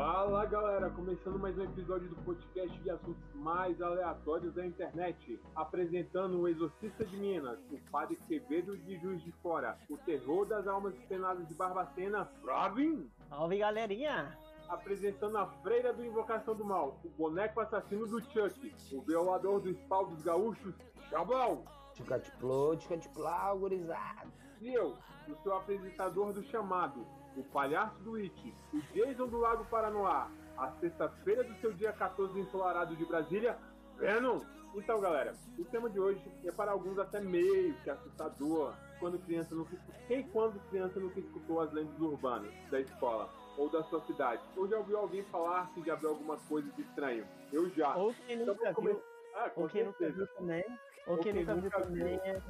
[0.00, 5.38] Fala galera, começando mais um episódio do podcast de assuntos mais aleatórios da internet.
[5.54, 10.66] Apresentando o Exorcista de Minas, o Padre Quevedo de Juiz de Fora, o terror das
[10.66, 13.10] almas penadas de Barbacena, Robin.
[13.28, 14.38] Salve galerinha!
[14.70, 19.78] Apresentando a Freira do Invocação do Mal, o boneco assassino do Chuck, o violador dos
[19.82, 20.74] pau dos gaúchos,
[21.10, 21.62] Chablau.
[21.92, 24.32] Ticatiplô, ticatiplô, gurizada.
[24.62, 24.96] E eu,
[25.28, 30.70] o seu apresentador do chamado, o palhaço do It, o Jason do Lago Paranoá, a
[30.80, 33.56] sexta-feira do seu dia 14 ensolarado de Brasília,
[33.96, 34.40] Venom!
[34.74, 39.54] Então, galera, o tema de hoje é para alguns até meio que assustador, quando criança
[39.54, 39.76] nunca
[40.06, 44.68] quem quando criança nunca escutou as lendas urbanas da escola ou da sua cidade, ou
[44.68, 47.26] já ouviu alguém falar que já viu alguma coisa de estranho.
[47.52, 47.96] Eu já.
[47.96, 49.02] Ou quem nunca Então, viu,
[49.34, 50.24] Ah, ou quem nunca certeza.
[50.24, 50.64] viu também,
[51.06, 52.40] ou, Ou quem quem nunca viu nunca também é,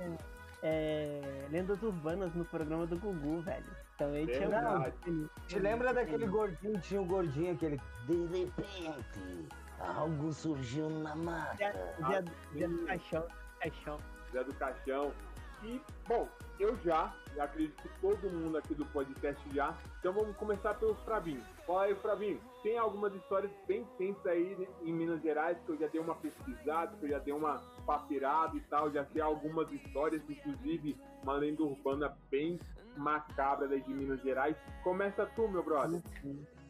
[0.62, 3.64] é lendas urbanas no programa do Gugu, velho.
[3.98, 4.94] Também tinha Verdade.
[5.46, 7.80] Te lembra daquele gordinho, tinha um gordinho, aquele.
[8.06, 11.56] De repente, algo surgiu na mata.
[11.56, 11.72] dia,
[12.06, 13.26] dia, dia do caixão,
[13.60, 13.98] caixão.
[14.32, 15.12] Zé do Caixão.
[16.08, 19.76] Bom, eu já, e acredito que todo mundo aqui do podcast já.
[19.98, 21.42] Então vamos começar pelo Fravinho.
[21.66, 22.40] Fala aí, Fravinho.
[22.62, 26.14] Tem algumas histórias bem tensas aí né, em Minas Gerais que eu já dei uma
[26.16, 28.90] pesquisada, que eu já dei uma papirada e tal.
[28.90, 32.58] Já sei algumas histórias, inclusive uma lenda urbana bem
[32.96, 34.56] macabra daí de Minas Gerais.
[34.82, 36.02] Começa tu, meu brother.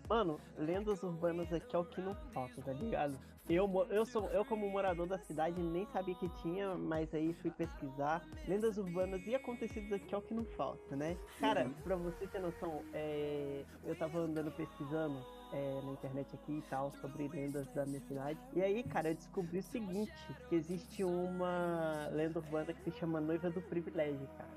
[0.08, 3.16] Mano, lendas urbanas aqui é o que não falta, tá ligado?
[3.50, 7.50] Eu, eu, sou, eu como morador da cidade, nem sabia que tinha, mas aí fui
[7.50, 8.22] pesquisar.
[8.46, 11.16] Lendas urbanas e acontecidos aqui é o que não falta, né?
[11.40, 15.18] Cara, pra você ter noção, é, eu tava andando pesquisando
[15.52, 18.38] é, na internet aqui e tal, sobre lendas da minha cidade.
[18.54, 20.12] E aí, cara, eu descobri o seguinte,
[20.48, 24.50] que existe uma lenda urbana que se chama Noiva do Privilégio, cara.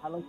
[0.00, 0.22] Fala...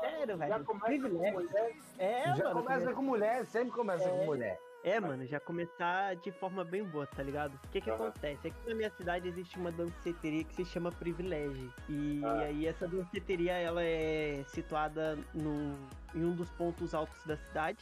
[0.00, 0.48] Sério, velho.
[0.48, 1.76] Já começa com mulher.
[1.98, 2.62] É, Já mano.
[2.62, 4.16] começa com mulher, sempre começa É.
[4.16, 4.67] com mulher.
[4.84, 7.54] É, mano, já começar de forma bem boa, tá ligado?
[7.64, 8.46] O que que acontece?
[8.48, 11.72] Aqui na minha cidade existe uma danceteria que se chama Privilégio.
[11.88, 12.38] E Ah.
[12.42, 15.76] aí essa danceteria, ela é situada no,
[16.14, 17.78] em um dos pontos altos da cidade.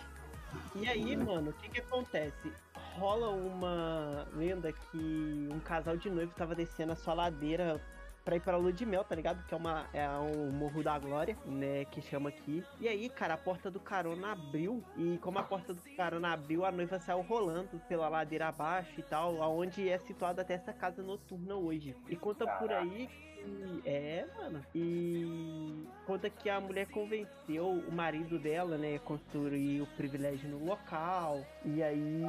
[0.74, 2.50] E aí, mano, o que que acontece?
[2.98, 7.78] Rola uma lenda que um casal de noivo tava descendo a sua ladeira
[8.26, 9.46] pra ir pra lua de mel, tá ligado?
[9.46, 11.84] Que é, uma, é um Morro da Glória, né?
[11.84, 12.64] Que chama aqui.
[12.80, 14.82] E aí, cara, a porta do carona abriu.
[14.96, 19.02] E como a porta do carona abriu, a noiva saiu rolando pela ladeira abaixo e
[19.04, 21.94] tal, aonde é situada até essa casa noturna hoje.
[22.08, 23.08] E conta por aí.
[23.84, 24.64] É, mano.
[24.74, 28.96] E conta que a mulher convenceu o marido dela, né?
[28.96, 31.44] a Construir o privilégio no local.
[31.64, 32.24] E aí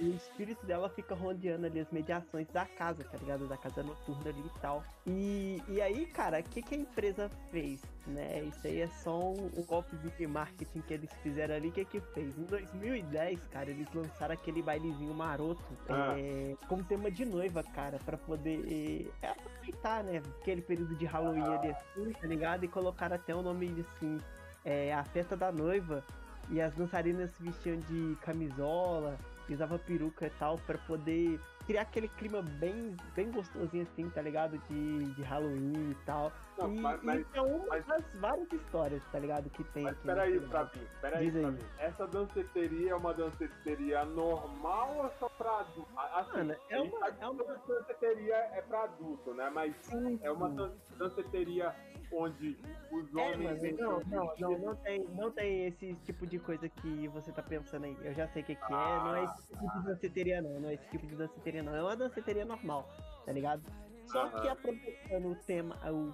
[0.00, 3.46] o espírito dela fica rodeando ali as mediações da casa, tá ligado?
[3.48, 4.84] Da casa noturna ali e tal.
[5.06, 7.82] E, e aí, cara, o que, que a empresa fez?
[8.06, 8.42] Né?
[8.44, 11.68] Isso aí é só um, um golpe de marketing que eles fizeram ali.
[11.68, 12.36] O que que fez?
[12.36, 16.14] Em 2010, cara, eles lançaram aquele bailezinho maroto Ah.
[16.18, 20.22] é, como tema de noiva, cara, pra poder é, aproveitar, né?
[20.40, 22.64] Aquele período de Halloween ali assim, tá ligado?
[22.64, 24.18] E colocaram até o nome assim,
[24.64, 26.04] é, a festa da noiva.
[26.50, 29.16] E as dançarinas se vestiam de camisola,
[29.48, 34.58] usava peruca e tal, pra poder criar aquele clima bem, bem gostosinho assim, tá ligado?
[34.68, 36.32] De, de Halloween e tal.
[36.58, 39.50] Não, e mas- é uma mas- das várias histórias, tá ligado?
[39.50, 40.06] Que tem Mas aqui.
[40.06, 40.50] peraí, cidade.
[40.50, 41.30] Fravinho, peraí.
[41.30, 41.58] Fravinho.
[41.78, 45.88] Essa danceteria é uma danceteria normal ou só pra adulto?
[45.96, 49.50] Assim, Mano, é uma- é uma- danceteria é pra adulto, né?
[49.50, 50.56] Mas Sim, é uma sim.
[50.56, 51.74] dan- danceteria
[52.12, 52.56] onde
[52.92, 53.64] os É, homens...
[53.64, 57.42] entram não, não, não, não tem, não tem esse tipo de coisa que você tá
[57.42, 57.96] pensando aí.
[58.02, 58.88] Eu já sei o que, que Ah.
[58.88, 61.74] é, não é esse tipo de danceteria não, não é esse tipo de danceteria não.
[61.74, 62.88] É uma danceteria normal,
[63.24, 63.62] tá ligado?
[64.06, 64.40] Só Aham.
[64.42, 66.12] que aproveitando o tema, o,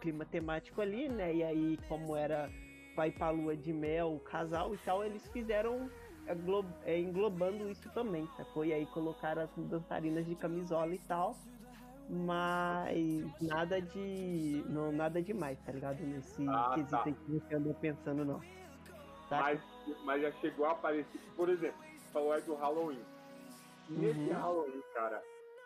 [0.00, 1.32] clima temático ali, né?
[1.34, 2.50] E aí, como era
[2.96, 5.88] vai pra lua de mel, o casal e tal, eles fizeram
[6.28, 8.64] aglo- é, englobando isso também, sacou?
[8.64, 11.36] E aí colocaram as dançarinas de camisola e tal.
[12.08, 14.64] Mas nada de.
[14.68, 16.00] Não, nada demais, tá ligado?
[16.02, 17.02] Nesse Ah, quesito tá.
[17.04, 18.40] que você andou pensando, não.
[19.28, 19.40] Tá?
[19.40, 19.60] Mas,
[20.04, 21.20] mas já chegou a aparecer...
[21.36, 21.80] Por exemplo,
[22.12, 23.02] falou aí do Halloween.
[23.88, 24.32] Nesse Uhum.
[24.32, 25.22] Halloween, cara,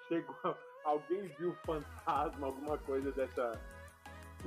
[0.08, 0.36] chegou...
[0.84, 3.60] Alguém viu fantasma, alguma coisa dessa...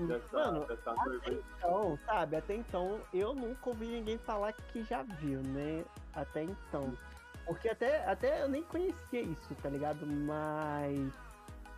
[0.07, 0.91] Dessa, Mano, dessa
[1.25, 1.43] aí?
[1.57, 5.83] Então, sabe, até então eu nunca ouvi ninguém falar que já viu, né?
[6.13, 6.97] Até então.
[7.45, 10.05] Porque até, até eu nem conhecia isso, tá ligado?
[10.07, 11.11] Mas.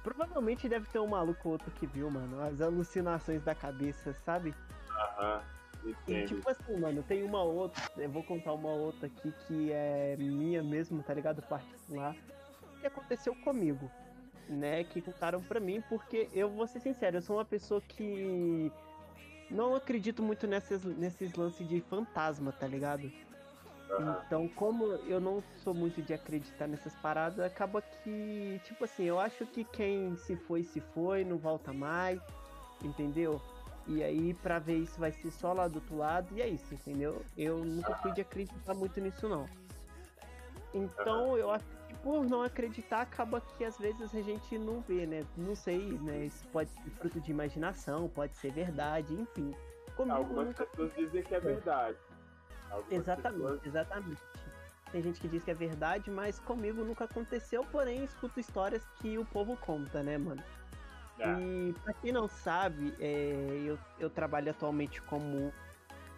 [0.03, 2.41] Provavelmente deve ter um maluco ou outro que viu, mano.
[2.41, 4.53] As alucinações da cabeça, sabe?
[4.89, 5.41] Aham,
[6.07, 10.15] E tipo assim, mano, tem uma outra, eu vou contar uma outra aqui que é
[10.17, 11.41] minha mesmo, tá ligado?
[11.41, 12.15] Particular.
[12.79, 13.89] Que aconteceu comigo,
[14.49, 14.83] né?
[14.83, 18.71] Que contaram pra mim, porque eu vou ser sincero, eu sou uma pessoa que
[19.49, 23.11] não acredito muito nessas, nesses lances de fantasma, tá ligado?
[23.99, 29.19] Então, como eu não sou muito de acreditar nessas paradas, acaba que, tipo assim, eu
[29.19, 32.21] acho que quem se foi, se foi, não volta mais,
[32.83, 33.41] entendeu?
[33.87, 36.73] E aí, pra ver isso, vai ser só lá do outro lado, e é isso,
[36.73, 37.21] entendeu?
[37.37, 39.45] Eu nunca fui de acreditar muito nisso, não.
[40.73, 45.05] Então, eu acho que por não acreditar, acaba que às vezes a gente não vê,
[45.05, 45.25] né?
[45.35, 46.25] Não sei, né?
[46.25, 49.53] Isso pode ser fruto de imaginação, pode ser verdade, enfim.
[49.97, 51.97] Comigo Algumas nunca pessoas dizem que é verdade.
[52.89, 54.21] Exatamente, pessoas- exatamente.
[54.91, 59.17] Tem gente que diz que é verdade, mas comigo nunca aconteceu, porém escuto histórias que
[59.17, 60.43] o povo conta, né, mano?
[61.17, 61.39] É.
[61.39, 65.53] E pra quem não sabe, é, eu, eu trabalho atualmente como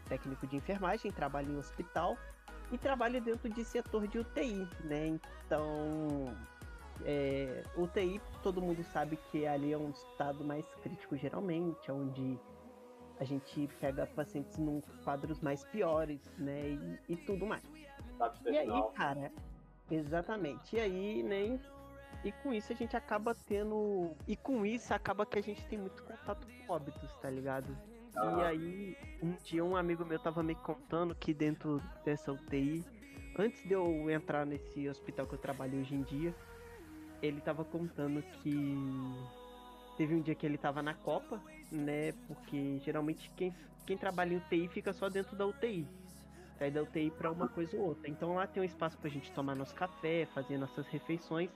[0.08, 2.18] técnico de enfermagem, trabalho em hospital
[2.72, 5.08] e trabalho dentro de setor de UTI, né?
[5.46, 6.36] Então,
[7.06, 12.40] é, UTI, todo mundo sabe que ali é um estado mais crítico geralmente, onde
[13.24, 16.70] a gente pega pacientes num quadros mais piores, né?
[17.08, 17.64] E, e tudo mais.
[18.46, 19.32] E aí, cara,
[19.90, 20.76] exatamente.
[20.76, 21.60] E aí, nem.
[22.24, 24.12] E com isso a gente acaba tendo.
[24.28, 27.76] E com isso acaba que a gente tem muito contato com óbitos, tá ligado?
[28.14, 28.48] E Ah.
[28.48, 32.86] aí, um dia um amigo meu tava me contando que dentro dessa UTI,
[33.40, 36.36] antes de eu entrar nesse hospital que eu trabalho hoje em dia,
[37.22, 38.78] ele tava contando que
[39.98, 41.42] teve um dia que ele tava na Copa,
[41.76, 42.14] né?
[42.28, 43.54] Porque geralmente quem,
[43.86, 45.88] quem trabalha em UTI fica só dentro da UTI.
[46.58, 48.10] Sai da UTI pra uma coisa ou outra.
[48.10, 51.50] Então lá tem um espaço pra gente tomar nosso café, fazer nossas refeições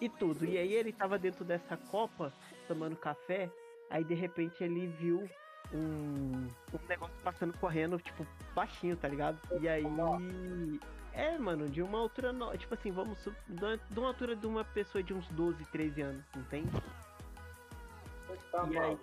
[0.00, 0.44] e tudo.
[0.44, 2.32] E aí ele tava dentro dessa copa,
[2.66, 3.50] tomando café,
[3.90, 5.28] aí de repente ele viu
[5.72, 9.38] um, um negócio passando correndo, tipo, baixinho, tá ligado?
[9.60, 9.84] E aí.
[11.12, 12.32] É, mano, de uma altura.
[12.32, 12.56] No...
[12.56, 13.18] Tipo assim, vamos.
[13.48, 16.70] De uma altura de uma pessoa de uns 12, 13 anos, entende?
[18.50, 18.98] Tá E aí?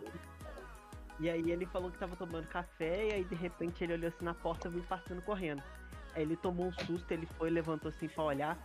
[1.20, 4.26] E aí ele falou que tava tomando café e aí de repente ele olhou assim
[4.26, 5.64] na porta e viu passando correndo.
[6.14, 8.58] Aí ele tomou um susto, ele foi, levantou assim pra olhar.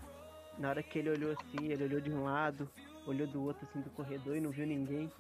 [0.59, 2.69] Na hora que ele olhou assim, ele olhou de um lado,
[3.07, 5.11] olhou do outro assim do corredor e não viu ninguém.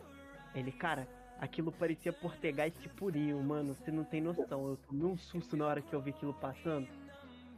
[0.55, 1.09] Ele, cara,
[1.39, 4.69] aquilo parecia Portegás Tipurinho, mano, você não tem noção.
[4.69, 6.89] Eu tomei um susto na hora que eu vi aquilo passando.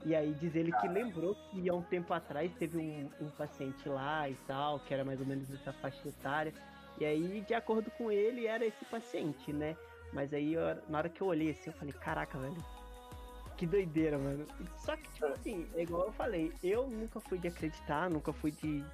[0.05, 3.89] E aí diz ele que lembrou que há um tempo atrás teve um, um paciente
[3.89, 6.53] lá e tal, que era mais ou menos dessa faixa etária.
[6.99, 9.77] E aí, de acordo com ele, era esse paciente, né?
[10.13, 12.57] Mas aí, eu- na hora que eu olhei assim, eu falei, caraca, velho.
[13.57, 14.47] Que doideira, mano.
[14.79, 18.51] Só que, tipo assim, é igual eu falei, eu nunca fui de acreditar, nunca fui
[18.51, 18.85] de,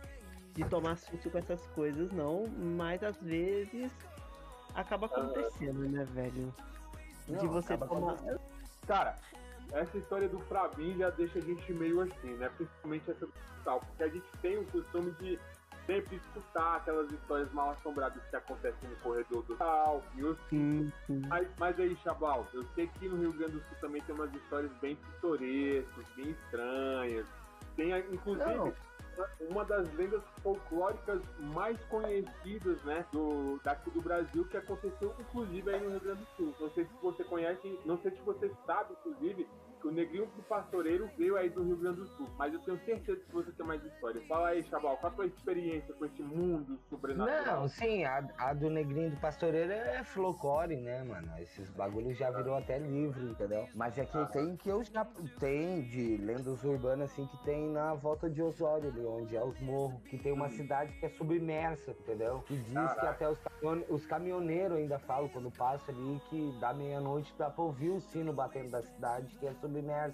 [0.55, 2.47] de tomar susto com essas coisas, não.
[2.77, 3.91] Mas às vezes
[4.75, 6.55] acaba acontecendo, né, velho?
[7.27, 8.17] De Não, você acaba tomar.
[8.87, 9.19] Cara,
[9.73, 12.49] essa história do Flavinho já deixa a gente meio assim, né?
[12.57, 15.39] Principalmente essa do hospital, porque a gente tem o costume de
[15.89, 20.93] sempre escutar aquelas histórias mal assombradas que acontecem no corredor do hospital e os Sim,
[21.07, 21.23] sim.
[21.27, 24.33] Mas, mas aí, Chabal, eu sei que no Rio Grande do Sul também tem umas
[24.35, 27.27] histórias bem pitorescas, bem estranhas.
[27.75, 28.73] Tem, inclusive, Não.
[29.49, 31.23] uma das lendas folclóricas
[31.55, 36.29] mais conhecidas, né, do, daqui do Brasil, que aconteceu, inclusive, aí no Rio Grande do
[36.37, 36.55] Sul.
[36.61, 39.49] Não sei se você conhece, não sei se você sabe, inclusive,
[39.87, 42.29] o Negrinho do Pastoreiro veio aí do Rio Grande do Sul.
[42.37, 44.21] Mas eu tenho certeza que você tem mais história.
[44.27, 47.61] Fala aí, Chabal, qual a tua experiência com esse mundo sobrenatural?
[47.61, 51.29] Não, sim, a, a do Negrinho do Pastoreiro é folclore, né, mano?
[51.39, 53.69] Esses bagulhos já virou até livro, entendeu?
[53.75, 55.05] Mas é que tem que eu já
[55.39, 59.61] tem de lendas urbanas assim que tem na volta de Osório, ali, onde é os
[59.61, 62.41] morros, que tem uma cidade que é submersa, entendeu?
[62.47, 63.11] Que diz que Caraca.
[63.11, 63.39] até os,
[63.89, 68.33] os caminhoneiros ainda falam quando passa ali que dá meia-noite dá pra ouvir o sino
[68.33, 69.68] batendo da cidade que é submersa.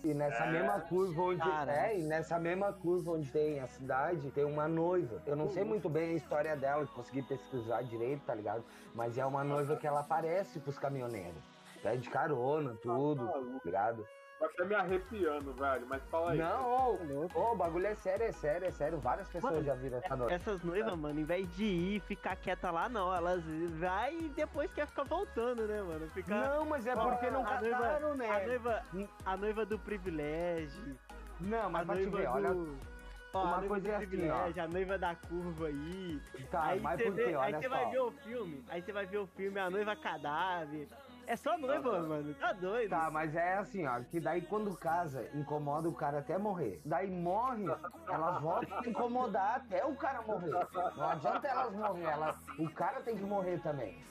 [0.04, 0.52] E nessa É.
[0.52, 1.72] mesma curva onde Caraca.
[1.72, 5.22] é, e nessa mesma curva onde tem a cidade, tem uma noiva.
[5.26, 8.64] Eu não sei muito bem a história dela, consegui pesquisar direito, tá ligado?
[8.94, 11.42] Mas é uma noiva que ela aparece pros caminhoneiros.
[11.82, 14.06] Pede carona, tudo, tá ligado?
[14.44, 16.38] Tô até me arrepiando, velho, mas fala aí.
[16.38, 16.98] Não, ô,
[17.34, 18.98] ô, o bagulho é sério, é sério, é sério.
[18.98, 20.34] Várias pessoas Mano, já viram essa noiva.
[20.34, 23.14] Essas noivas, mano, em vez de ir ficar quieta lá, não.
[23.14, 23.42] Elas
[23.78, 26.08] vai e depois quer ficar voltando, né, mano?
[26.10, 26.48] Ficar.
[26.48, 28.46] Não, mas é porque não a noiva- casaram, A né?
[28.46, 28.82] noiva,
[29.24, 30.98] a noiva do privilégio.
[31.40, 32.54] Não, A mas pra te noiva ver, olha.
[32.54, 32.94] do.
[33.36, 36.20] Ó, uma a coisa é assim, privilégio, a noiva da curva aí.
[36.52, 38.64] Tá, aí mas você vê- aí Olha você vai ver o filme.
[38.68, 40.86] Aí você vai ver o filme A Noiva Cadáver.
[41.26, 42.34] É só noiva, mano.
[42.34, 42.90] Tá doido.
[42.90, 46.80] Tá, mas é assim, ó, que daí quando casa, incomoda o cara até morrer.
[46.84, 47.64] Daí morre,
[48.08, 50.50] elas voltam a incomodar até o cara morrer.
[50.96, 54.02] Não adianta elas morrer, elas, o cara tem que morrer também.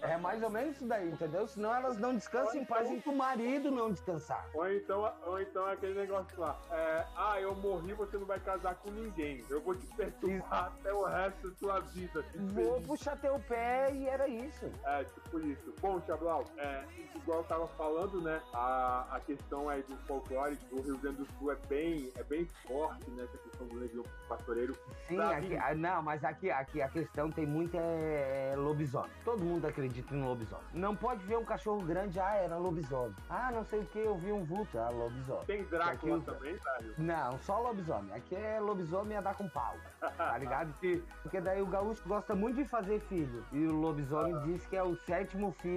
[0.00, 1.46] É mais ou menos isso daí, entendeu?
[1.46, 4.48] Senão elas não descansam em paz e o marido não descansar.
[4.54, 6.58] Ou então, ou então é aquele negócio lá.
[6.70, 9.44] É, ah, eu morri, você não vai casar com ninguém.
[9.48, 12.24] Eu vou te perturbar até o resto da sua vida.
[12.34, 14.70] Vou puxar teu pé e era isso.
[14.84, 15.72] É, tipo isso.
[15.82, 16.84] Bom, Chablau, é,
[17.16, 18.40] igual eu tava falando, né?
[18.54, 22.46] A, a questão aí do folclore do Rio Grande do Sul é bem, é bem
[22.64, 23.24] forte, né?
[23.24, 24.76] Essa questão do legião pastoreiro.
[25.08, 29.10] Sim, aqui, ah, não, mas aqui, aqui a questão tem muito é, lobisomem.
[29.24, 30.64] Todo mundo acredita em lobisomem.
[30.72, 33.16] Não pode ver um cachorro grande, ah, era lobisomem.
[33.28, 35.44] Ah, não sei o que, eu vi um vulto, ah, lobisomem.
[35.46, 36.94] Tem Drácula aqui, também, velho?
[36.96, 38.14] Não, só lobisomem.
[38.14, 39.74] Aqui é lobisomem a dar com pau.
[39.98, 40.72] Tá ligado?
[41.24, 43.44] Porque daí o gaúcho gosta muito de fazer filho.
[43.50, 44.42] E o lobisomem ah.
[44.44, 45.71] diz que é o sétimo filho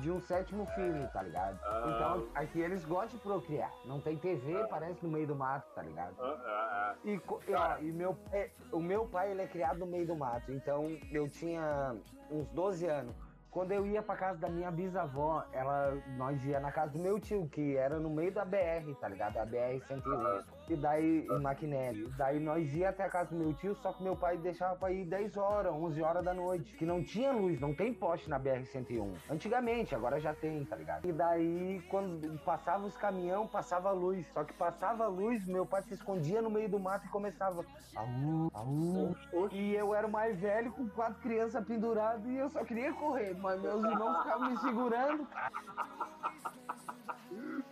[0.00, 1.58] de um sétimo filho, tá ligado?
[1.62, 1.84] Ah.
[1.86, 3.72] Então aqui eles gostam de procriar.
[3.84, 4.66] Não tem TV, ah.
[4.68, 6.14] parece no meio do mato, tá ligado?
[6.20, 7.20] Ah, e,
[7.54, 10.52] ó, e meu, é, o meu pai, ele é criado no meio do mato.
[10.52, 11.96] Então eu tinha
[12.30, 13.14] uns 12 anos.
[13.50, 17.18] Quando eu ia pra casa da minha bisavó, ela, nós ia na casa do meu
[17.18, 19.38] tio, que era no meio da BR, tá ligado?
[19.38, 20.57] A BR 108.
[20.68, 22.12] E daí, em Maquinério.
[22.16, 24.92] Daí nós ia até a casa do meu tio, só que meu pai deixava pra
[24.92, 26.76] ir 10 horas, 11 horas da noite.
[26.76, 29.14] Que não tinha luz, não tem poste na BR-101.
[29.30, 31.06] Antigamente, agora já tem, tá ligado?
[31.06, 34.26] E daí, quando passava os caminhão, passava luz.
[34.32, 37.64] Só que passava luz, meu pai se escondia no meio do mato e começava.
[37.96, 39.16] Aú, aú.
[39.52, 43.34] E eu era o mais velho, com quatro crianças penduradas, e eu só queria correr,
[43.38, 45.26] mas meus irmãos ficavam me segurando.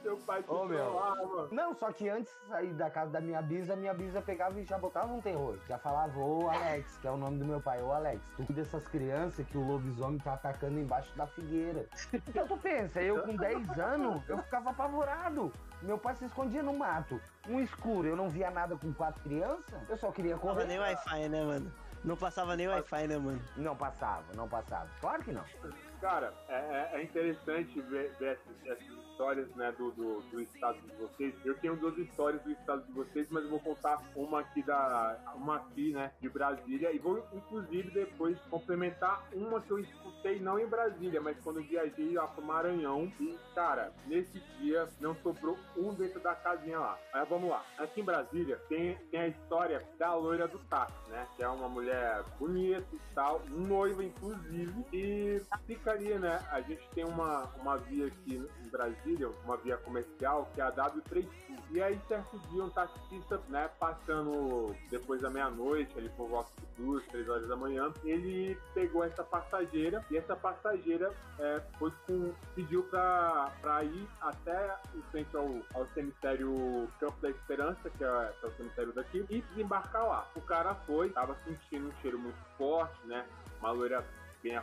[0.06, 1.48] Seu pai te Ô, meu.
[1.50, 4.64] Não, só que antes de sair da casa da minha bisa, minha bisa pegava e
[4.64, 5.58] já botava um terror.
[5.68, 8.62] Já falava, ô Alex, que é o nome do meu pai, ô Alex, tu cuida
[8.62, 11.86] dessas crianças que o lobisomem tá atacando embaixo da figueira.
[12.28, 15.52] Então tu pensa, eu com 10 anos, eu ficava apavorado.
[15.82, 19.88] Meu pai se escondia no mato, um escuro, eu não via nada com quatro crianças,
[19.88, 20.60] eu só queria correr.
[20.60, 21.72] Não nem Wi-Fi, né, mano?
[22.04, 23.42] Não passava nem Wi-Fi, né, mano?
[23.56, 24.88] Não passava, não passava.
[25.00, 25.44] Claro que não.
[26.00, 28.38] Cara, é, é, é interessante ver, ver
[29.16, 31.34] histórias né, do, do, do, estado de vocês.
[31.44, 35.18] Eu tenho duas histórias do estado de vocês, mas eu vou contar uma aqui da.
[35.34, 36.92] uma aqui, né, de Brasília.
[36.92, 42.12] E vou, inclusive, depois complementar uma que eu escutei não em Brasília, mas quando viajei
[42.12, 43.10] lá pro Maranhão.
[43.18, 46.98] E, cara, nesse dia não sobrou um dentro da casinha lá.
[47.14, 47.64] Aí vamos lá.
[47.78, 51.26] Aqui em Brasília tem, tem a história da loira do táxi, né?
[51.36, 54.84] Que é uma mulher bonita e tal, noiva, inclusive.
[54.92, 56.44] E ficaria, né?
[56.50, 59.05] A gente tem uma, uma via aqui em Brasília
[59.44, 61.28] Uma via comercial, que é a W3
[61.70, 66.82] E aí, certo dia, um taxista, né, passando depois da meia-noite, ali por volta de
[66.82, 72.32] duas, três horas da manhã, ele pegou essa passageira e essa passageira é, foi com,
[72.54, 78.46] pediu pra ir até em frente ao, ao cemitério Campo da Esperança, que é, que
[78.46, 80.30] é o cemitério daqui, e desembarcar lá.
[80.34, 83.24] O cara foi, tava sentindo um cheiro muito forte, né?
[83.60, 84.04] Uma loira
[84.42, 84.56] bem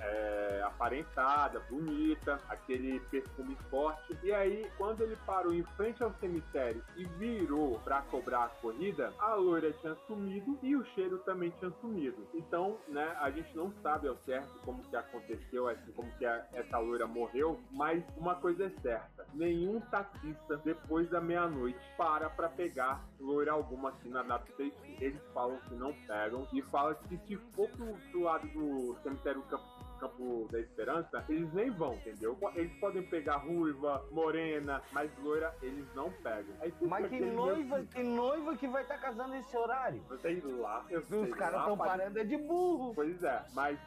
[0.00, 4.16] é, aparentada, bonita, aquele perfume forte.
[4.22, 9.12] E aí, quando ele parou em frente ao cemitério e virou para cobrar a corrida,
[9.18, 12.26] a loira tinha sumido e o cheiro também tinha sumido.
[12.34, 16.46] Então, né, a gente não sabe ao certo como que aconteceu, assim, como que a,
[16.52, 22.48] essa loira morreu, mas uma coisa é certa: nenhum taxista depois da meia-noite para para
[22.48, 27.36] pegar loira alguma aqui na data Eles falam que não pegam e falam que se
[27.54, 32.38] for pro, pro lado do cemitério Campo Campo da Esperança, eles nem vão, entendeu?
[32.54, 36.54] Eles podem pegar ruiva, morena, mas loira eles não pegam.
[36.60, 40.02] Aí, mas que noiva, que noiva que vai estar tá casando nesse horário?
[40.10, 42.94] Eu sei lá, eu sei Os caras estão parando é de burro.
[42.94, 43.78] Pois é, mas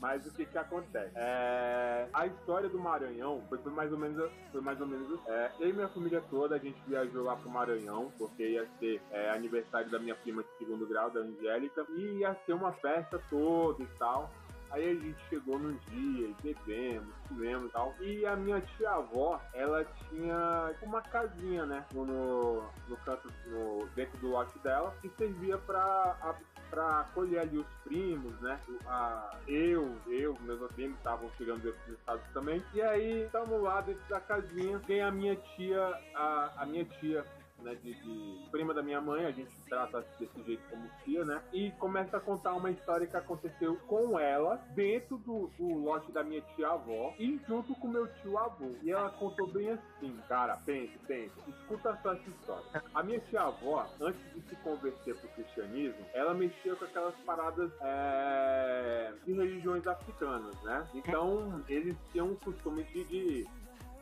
[0.00, 1.12] mas o que que acontece?
[1.14, 5.20] É, a história do Maranhão foi, foi, mais ou menos, foi mais ou menos.
[5.26, 9.00] É, eu e minha família toda a gente viajou lá pro Maranhão porque ia ser
[9.10, 13.20] é, aniversário da minha prima de segundo grau, da Angélica, e ia ser uma festa
[13.28, 14.30] toda e tal.
[14.70, 17.94] Aí a gente chegou num dia bebemos, comemos e tal.
[18.00, 21.84] E a minha tia-avó, ela tinha uma casinha, né?
[21.92, 26.36] No, no canto, no, dentro do lote dela, que servia pra,
[26.70, 28.60] pra acolher ali os primos, né?
[28.86, 32.62] A, eu, eu, meus primos estavam chegando desses estados também.
[32.72, 35.82] E aí, estamos lá dentro da casinha, tem a minha tia,
[36.14, 37.24] a, a minha tia
[37.62, 41.42] né, de, de, prima da minha mãe, a gente trata desse jeito como tia, né?
[41.52, 46.22] E começa a contar uma história que aconteceu com ela dentro do, do lote da
[46.22, 48.72] minha tia-avó e junto com meu tio-avô.
[48.82, 52.64] E ela contou bem assim, cara, pense, pense, escuta só essa história.
[52.94, 59.12] A minha tia-avó, antes de se converter pro cristianismo, ela mexia com aquelas paradas é,
[59.24, 60.86] de religiões africanas, né?
[60.94, 63.48] Então, eles tinham o costume de, de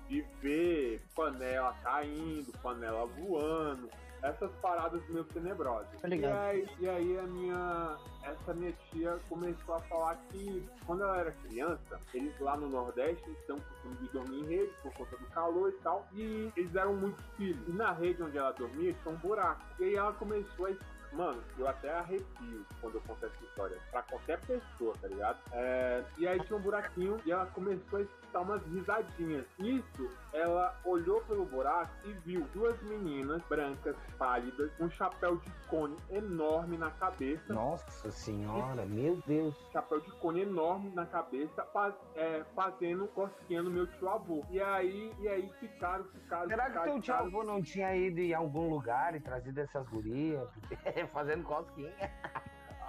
[0.09, 3.89] de ver panela caindo, panela voando,
[4.23, 5.89] essas paradas meio tenebrosas.
[6.03, 11.19] E aí, e aí a minha essa minha tia começou a falar que quando ela
[11.19, 15.27] era criança, eles lá no Nordeste estão costume de dormir em rede por conta do
[15.27, 17.67] calor e tal, e eles eram muitos filhos.
[17.69, 19.63] E na rede onde ela dormia tinha um buraco.
[19.79, 20.71] E aí ela começou a
[21.13, 23.79] mano, eu até arrepio quando eu conto essa história.
[23.91, 25.39] Pra qualquer pessoa, tá ligado?
[25.53, 29.47] É, e aí tinha um buraquinho e ela começou a escutar umas risadinhas.
[29.59, 35.97] Isso, ela olhou pelo buraco e viu duas meninas brancas, pálidas, um chapéu de cone
[36.11, 37.53] enorme na cabeça.
[37.53, 39.55] Nossa senhora, meu Deus.
[39.73, 44.45] Chapéu de cone enorme na cabeça, faz, é, fazendo cosquinha no meu tio avô.
[44.51, 46.49] E aí, e aí ficaram, ficaram.
[46.49, 49.87] Será que ficaram, teu tio avô não tinha ido em algum lugar e trazido essas
[49.89, 50.49] gurias?
[51.13, 51.93] Fazendo cosquinha.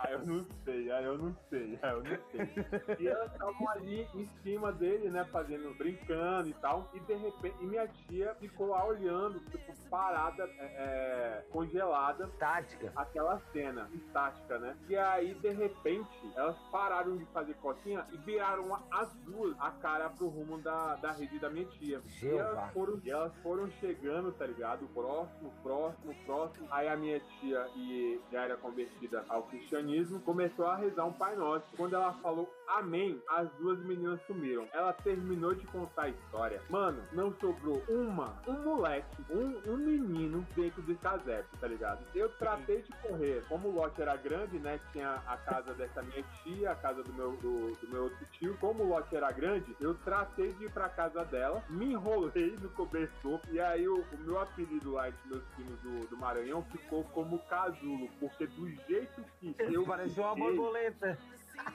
[0.02, 2.98] Ah, eu não sei, ah, eu não sei, ah, eu não sei.
[3.00, 6.90] E elas estavam ali em cima dele, né, fazendo, brincando e tal.
[6.94, 12.94] E de repente, e minha tia ficou lá olhando, tipo, parada, é, é, congelada, Tática.
[12.96, 14.78] aquela cena estática, né?
[14.88, 20.10] E aí, de repente, elas pararam de fazer cotinha e viraram as duas a cara
[20.10, 22.02] pro rumo da, da rede da minha tia.
[22.22, 24.88] E elas, foram, e elas foram chegando, tá ligado?
[24.94, 26.68] Próximo, próximo, próximo.
[26.72, 29.89] Aí a minha tia, que já era convertida ao cristianismo,
[30.20, 31.66] começou a rezar um Pai Nosso.
[31.76, 34.68] Quando ela falou amém, as duas meninas sumiram.
[34.74, 36.62] Ela terminou de contar a história.
[36.70, 42.06] Mano, não sobrou uma, um moleque, um, um menino dentro desse casebre, tá ligado?
[42.16, 43.44] Eu tratei de correr.
[43.48, 44.80] Como o lote era grande, né?
[44.92, 48.58] Tinha a casa dessa minha tia, a casa do meu, do, do meu outro tio.
[48.60, 52.70] Como o lote era grande, eu tratei de ir pra casa dela, me enrolei no
[52.70, 53.40] cobertor.
[53.52, 57.40] E aí o, o meu apelido lá entre meus primos do, do Maranhão ficou como
[57.40, 58.10] casulo.
[58.20, 61.18] Porque do jeito que eu Pareceu uma borboleta.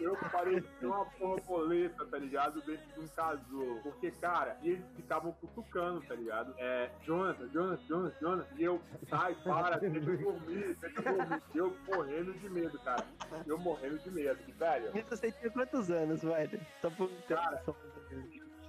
[0.00, 2.60] Eu parecia uma borboleta, tá ligado?
[2.62, 3.80] Dentro de um casulo.
[3.82, 6.54] Porque, cara, eles ficavam cutucando, tá ligado?
[6.58, 8.54] É, Jonathan, Jonathan, Jonathan, Jonathan.
[8.56, 11.42] E eu, sai, para, deixa eu dormir, deixa eu dormir.
[11.54, 13.04] Eu morrendo de medo, cara.
[13.46, 14.38] Eu morrendo de medo.
[14.48, 16.60] E, velho, Isso você tinha quantos anos, velho?
[16.80, 17.76] Só por Cara, noção.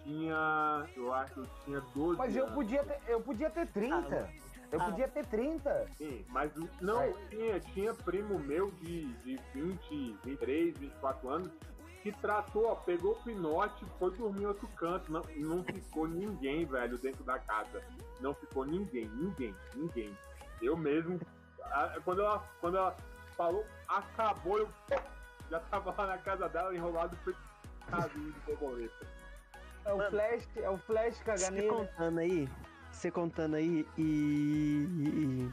[0.03, 0.85] tinha.
[0.95, 2.55] Eu acho que eu tinha 12 Mas eu anos.
[2.55, 4.29] podia ter, eu podia ter 30.
[4.75, 4.85] Eu Ah.
[4.85, 5.87] podia ter 30.
[5.97, 6.51] Sim, mas
[6.81, 7.13] não, É.
[7.29, 11.49] tinha, tinha primo meu de, de 20, 23, 24 anos
[12.03, 15.11] que tratou, ó, pegou o pinote, foi dormir em outro canto.
[15.11, 17.81] Não, não ficou ninguém, velho, dentro da casa.
[18.19, 20.15] Não ficou ninguém, ninguém, ninguém.
[20.61, 21.19] Eu mesmo,
[21.63, 22.95] a- quando ela, quando ela
[23.37, 24.69] falou, acabou, eu
[25.49, 27.33] já tava lá na casa dela, enrolado, foi
[27.89, 29.07] casinho de borboleta.
[29.85, 30.09] É o Mano.
[30.09, 31.73] flash, é o flash Você caganeira.
[31.73, 32.49] contando aí,
[32.95, 35.51] você contando aí e, e-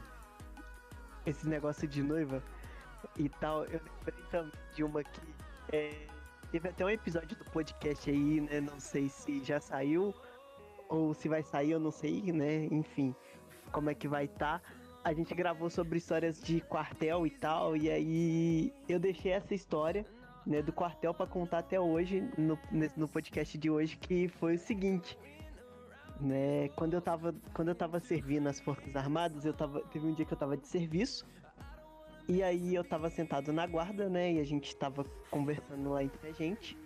[1.25, 2.41] esse negócio de noiva
[3.17, 5.21] e tal, eu lembrei também de uma que
[5.71, 6.07] é,
[6.51, 8.61] teve até um episódio do podcast aí, né?
[8.61, 10.13] Não sei se já saiu
[10.89, 12.65] ou se vai sair, eu não sei, né?
[12.71, 13.15] Enfim,
[13.71, 14.61] como é que vai estar.
[15.03, 20.05] A gente gravou sobre histórias de quartel e tal, e aí eu deixei essa história
[20.45, 22.57] né, do quartel pra contar até hoje, no,
[22.95, 25.17] no podcast de hoje, que foi o seguinte.
[26.23, 30.13] Né, quando eu tava quando eu tava servindo as Forças Armadas, eu tava teve um
[30.13, 31.25] dia que eu tava de serviço.
[32.29, 36.29] E aí eu tava sentado na guarda, né, e a gente tava conversando lá entre
[36.29, 36.77] a gente.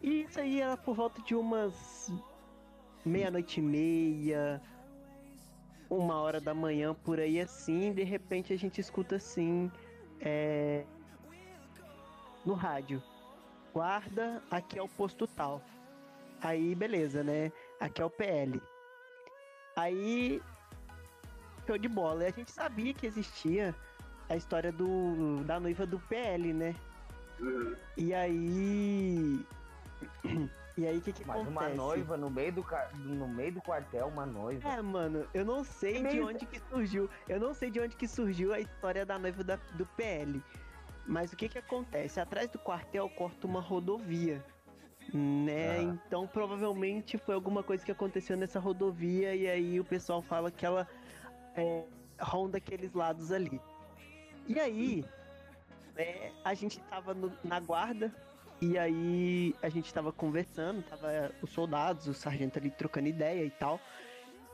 [0.00, 2.12] E isso aí era por volta de umas
[3.04, 4.62] meia-noite e meia,
[5.90, 9.70] uma hora da manhã, por aí assim, de repente a gente escuta assim,
[10.20, 10.84] é,
[12.44, 13.02] no rádio.
[13.72, 15.62] Guarda, aqui é o posto tal.
[16.40, 17.52] Aí, beleza, né?
[17.82, 18.62] Aqui é o PL.
[19.76, 20.40] Aí,
[21.66, 22.22] show de bola.
[22.24, 23.74] E a gente sabia que existia
[24.28, 26.74] a história do da noiva do PL, né?
[27.40, 27.74] Uhum.
[27.96, 29.46] E aí.
[30.74, 31.50] E aí, o que que Mas acontece?
[31.50, 32.64] uma noiva no meio do,
[32.94, 34.66] no meio do quartel, uma noiva.
[34.70, 37.10] É, mano, eu não sei É de meio- onde que surgiu.
[37.28, 40.42] Eu não sei de onde que surgiu a história da noiva da- do PL.
[41.06, 42.18] Mas o que que acontece?
[42.20, 44.42] Atrás do quartel corta uma rodovia.
[45.12, 45.78] Né?
[45.78, 45.82] Ah.
[45.82, 50.64] Então provavelmente foi alguma coisa que aconteceu nessa rodovia e aí o pessoal fala que
[50.64, 50.88] ela
[51.54, 51.84] é,
[52.18, 53.60] ronda aqueles lados ali.
[54.48, 55.04] E aí,
[55.94, 58.10] né, a gente tava no- na guarda
[58.60, 63.50] e aí a gente tava conversando, tava os soldados, o sargento ali trocando ideia e
[63.50, 63.78] tal.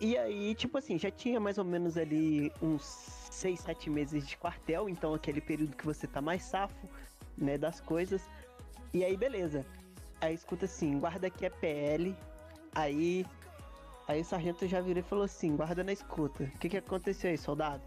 [0.01, 2.83] E aí, tipo assim, já tinha mais ou menos ali uns
[3.31, 6.89] 6, 7 meses de quartel, então aquele período que você tá mais safo,
[7.37, 8.23] né, das coisas.
[8.95, 9.65] E aí, beleza.
[10.21, 12.17] Aí escuta assim, guarda aqui é PL.
[12.75, 13.27] Aí.
[14.07, 16.45] Aí o sargento já virou e falou assim, guarda na escuta.
[16.45, 17.83] O que que aconteceu aí, soldado?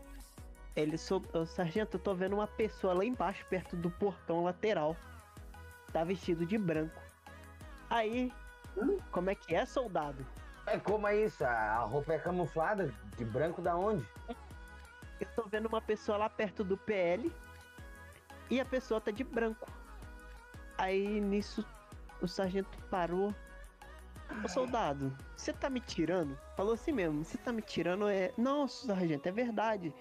[0.75, 4.95] Ele, sou, "Ô, sargento, eu tô vendo uma pessoa lá embaixo, perto do portão lateral.
[5.91, 7.01] Tá vestido de branco.
[7.89, 8.31] Aí,
[9.11, 10.25] como é que é, soldado?
[10.65, 11.43] É como é isso?
[11.43, 12.93] A roupa é camuflada?
[13.17, 14.07] De branco da onde?
[15.19, 17.31] Eu tô vendo uma pessoa lá perto do PL
[18.49, 19.67] e a pessoa tá de branco.
[20.77, 21.65] Aí nisso
[22.21, 23.33] o sargento parou.
[24.43, 26.37] Ô soldado, você tá me tirando?
[26.55, 28.07] Falou assim mesmo, você tá me tirando?
[28.07, 28.31] É.
[28.37, 29.93] Não, sargento, é verdade.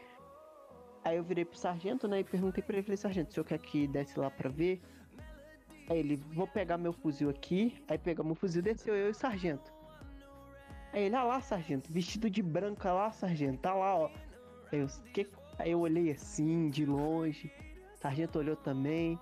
[1.02, 3.58] Aí eu virei pro sargento, né, e perguntei pra ele, falei, sargento, o senhor quer
[3.58, 4.80] que desce lá pra ver?
[5.88, 7.82] Aí ele, vou pegar meu fuzil aqui.
[7.88, 9.72] Aí pegamos o fuzil, desceu eu e o sargento.
[10.92, 14.10] Aí ele, ah lá, sargento, vestido de branca lá, sargento, tá lá, ó.
[14.70, 15.28] Aí eu, que...
[15.58, 17.52] Aí eu olhei assim, de longe.
[17.94, 19.18] O sargento olhou também.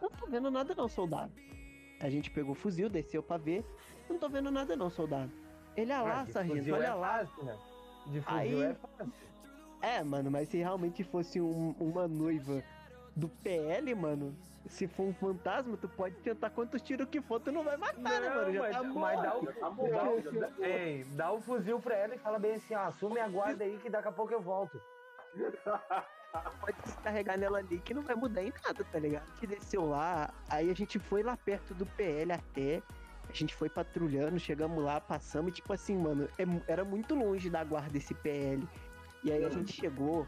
[0.00, 1.32] Não tô vendo nada não, soldado.
[2.00, 3.64] A gente pegou o fuzil, desceu pra ver.
[4.08, 5.30] Não tô vendo nada não, soldado.
[5.76, 7.18] Ele, ah lá, Ah, sargento, olha é lá.
[7.18, 7.56] fácil, né?
[8.06, 9.12] De fuzil Aí- é fácil.
[9.80, 12.62] É, mano, mas se realmente fosse um- uma noiva
[13.14, 14.34] do PL, mano,
[14.66, 18.20] se for um fantasma, tu pode tentar quantos tiros que for, tu não vai matar,
[18.20, 18.52] né, mano?
[18.52, 21.78] Já mas, tá mas dá, o, tá dá, já tá o, ei, dá o fuzil
[21.80, 24.32] pra ela e fala bem assim, ó, assume a guarda aí que daqui a pouco
[24.32, 24.80] eu volto.
[26.60, 29.24] pode descarregar nela ali que não vai mudar em nada, tá ligado?
[29.24, 32.82] A gente desceu lá, aí a gente foi lá perto do PL até.
[33.28, 37.62] A gente foi patrulhando, chegamos lá, passamos, tipo assim, mano, é era muito longe da
[37.62, 38.66] guarda esse PL.
[39.22, 40.26] E aí a gente chegou,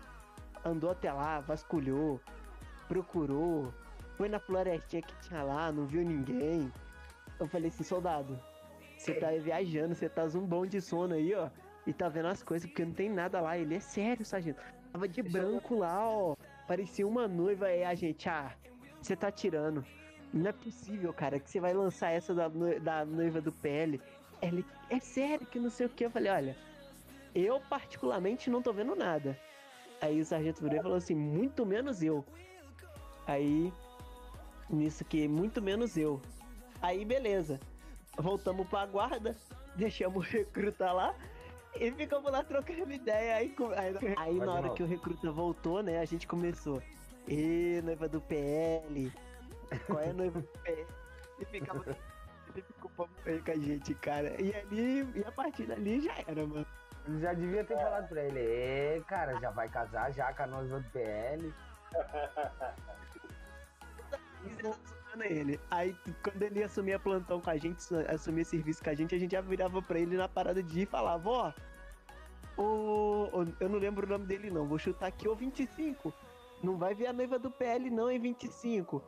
[0.64, 2.20] andou até lá, vasculhou,
[2.86, 3.72] procurou,
[4.16, 6.70] foi na florestinha que tinha lá, não viu ninguém.
[7.38, 8.38] Eu falei assim, soldado,
[8.98, 11.48] você tá viajando, você tá zumbão de sono aí, ó,
[11.86, 13.56] e tá vendo as coisas, porque não tem nada lá.
[13.56, 14.60] Ele é sério, sargento.
[14.92, 16.37] Tava de branco lá, ó.
[16.66, 18.53] Parecia uma noiva aí, a gente, ah,
[19.00, 19.85] você tá tirando.
[20.33, 24.00] Não é possível, cara, que você vai lançar essa da, noi- da noiva do PL.
[24.40, 26.05] Ele, é sério que não sei o que.
[26.05, 26.57] Eu falei, olha,
[27.35, 29.37] eu particularmente não tô vendo nada.
[30.00, 32.24] Aí o sargento virou e falou assim, muito menos eu.
[33.26, 33.72] Aí,
[34.68, 36.20] nisso que, muito menos eu.
[36.81, 37.61] Aí, beleza.
[38.16, 39.37] Voltamos pra guarda,
[39.76, 41.14] deixamos o recruta lá.
[41.74, 43.37] E ficamos lá trocando ideia.
[43.37, 46.00] Aí, aí, aí na hora que o recruta voltou, né?
[46.00, 46.83] A gente começou.
[47.28, 49.12] Ê, noiva do PL.
[49.87, 50.87] Qual é a noiva do PL?
[51.38, 51.96] E ficava.
[52.52, 54.42] Ele ficou papo aí com a gente, cara.
[54.42, 56.66] E ali, e a partir dali já era, mano.
[57.20, 60.80] Já devia ter falado pra ele, Ê, cara, já vai casar já com a noiva
[60.80, 61.54] do PL.
[65.20, 65.61] ele.
[65.70, 69.18] Aí, quando ele assumia plantão com a gente, su- assumia serviço com a gente, a
[69.18, 71.53] gente já virava pra ele na parada de ir e falava, ó,
[72.57, 72.62] o,
[73.42, 76.12] o- eu não lembro o nome dele não, vou chutar aqui, o 25.
[76.62, 79.03] Não vai ver a noiva do PL não, em 25.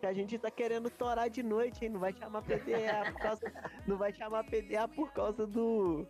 [0.00, 1.90] Que a gente tá querendo torar de noite, hein?
[1.90, 3.40] Não vai chamar PDA por causa.
[3.86, 6.06] não vai chamar PDA por causa do.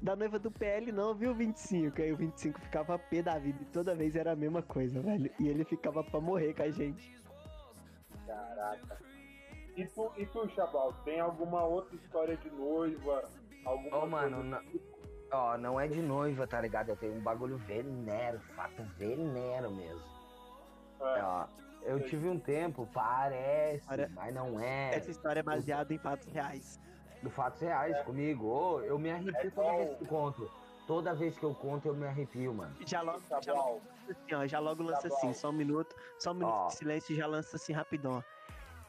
[0.00, 2.00] Da noiva do PL, não, viu, 25?
[2.00, 5.30] Aí o 25 ficava pé da vida e toda vez era a mesma coisa, velho.
[5.38, 7.12] E ele ficava pra morrer com a gente.
[8.34, 8.98] Caraca.
[9.76, 13.28] E tu, e tu, Chabal, tem alguma outra história de noiva?
[13.64, 14.60] Alguma Ô, mano, não,
[15.32, 16.90] ó, não é de noiva, tá ligado?
[16.90, 20.02] Eu tenho um bagulho venero, fato venero mesmo.
[21.00, 21.22] É.
[21.22, 21.46] Ó,
[21.82, 24.94] eu tive um tempo, parece, Olha, mas não é.
[24.94, 26.80] Essa história é baseada em fatos reais.
[27.22, 28.46] Do fatos reais comigo.
[28.46, 30.50] Ô, eu me arrepio É toda vez que conto.
[30.86, 32.74] Toda vez que eu conto, eu me arrepio, mano.
[32.86, 35.34] Já logo, já Chabal, logo assim, ó, já logo lança Tá assim, bom.
[35.34, 36.66] só um minuto, só um minuto Ó.
[36.66, 38.22] de silêncio e já lança assim rapidão.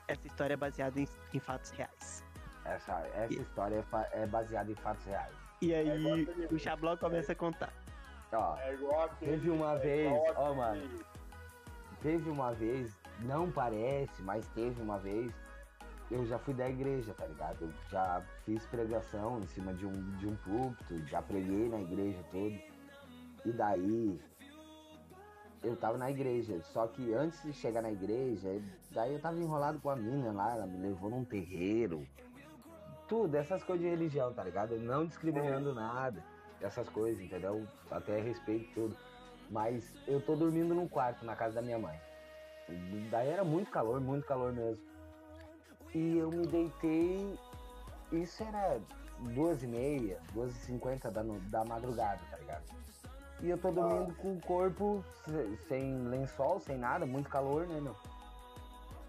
[0.08, 2.23] Essa história é baseada em, em fatos reais.
[2.65, 5.34] Essa, essa história é, é baseada em fatos reais.
[5.62, 5.89] E É aí
[6.21, 7.71] aquele- o Xabló começa a contar.
[8.34, 8.75] Ó, é
[9.19, 11.05] Teve uma é vez, igual ó, mano.
[12.01, 15.31] teve uma vez, não parece, mas teve uma vez,
[16.15, 17.58] eu já fui da igreja, tá ligado?
[17.62, 22.23] Eu já fiz pregação em cima de um, de um púlpito, já preguei na igreja
[22.32, 22.56] toda.
[23.45, 24.19] E daí,
[25.62, 29.80] eu tava na igreja, só que antes de chegar na igreja, daí eu tava enrolado
[29.80, 32.08] com a mina lá, ela me levou num terreiro.
[33.10, 34.78] Tudo, essas coisas de religião, tá ligado?
[34.80, 36.23] Não discriminando nada,
[36.62, 37.67] essas coisas, entendeu?
[37.91, 38.97] Até respeito tudo.
[39.49, 41.99] Mas eu tô dormindo num quarto na casa da minha mãe.
[43.12, 44.94] Daí era muito calor, muito calor mesmo.
[45.95, 47.39] E eu me deitei,
[48.12, 48.81] isso era
[49.34, 52.63] duas e meia, duas e cinquenta da, da madrugada, tá ligado?
[53.39, 57.79] E eu tô dormindo com o corpo se- sem lençol, sem nada, muito calor, né,
[57.79, 57.95] meu?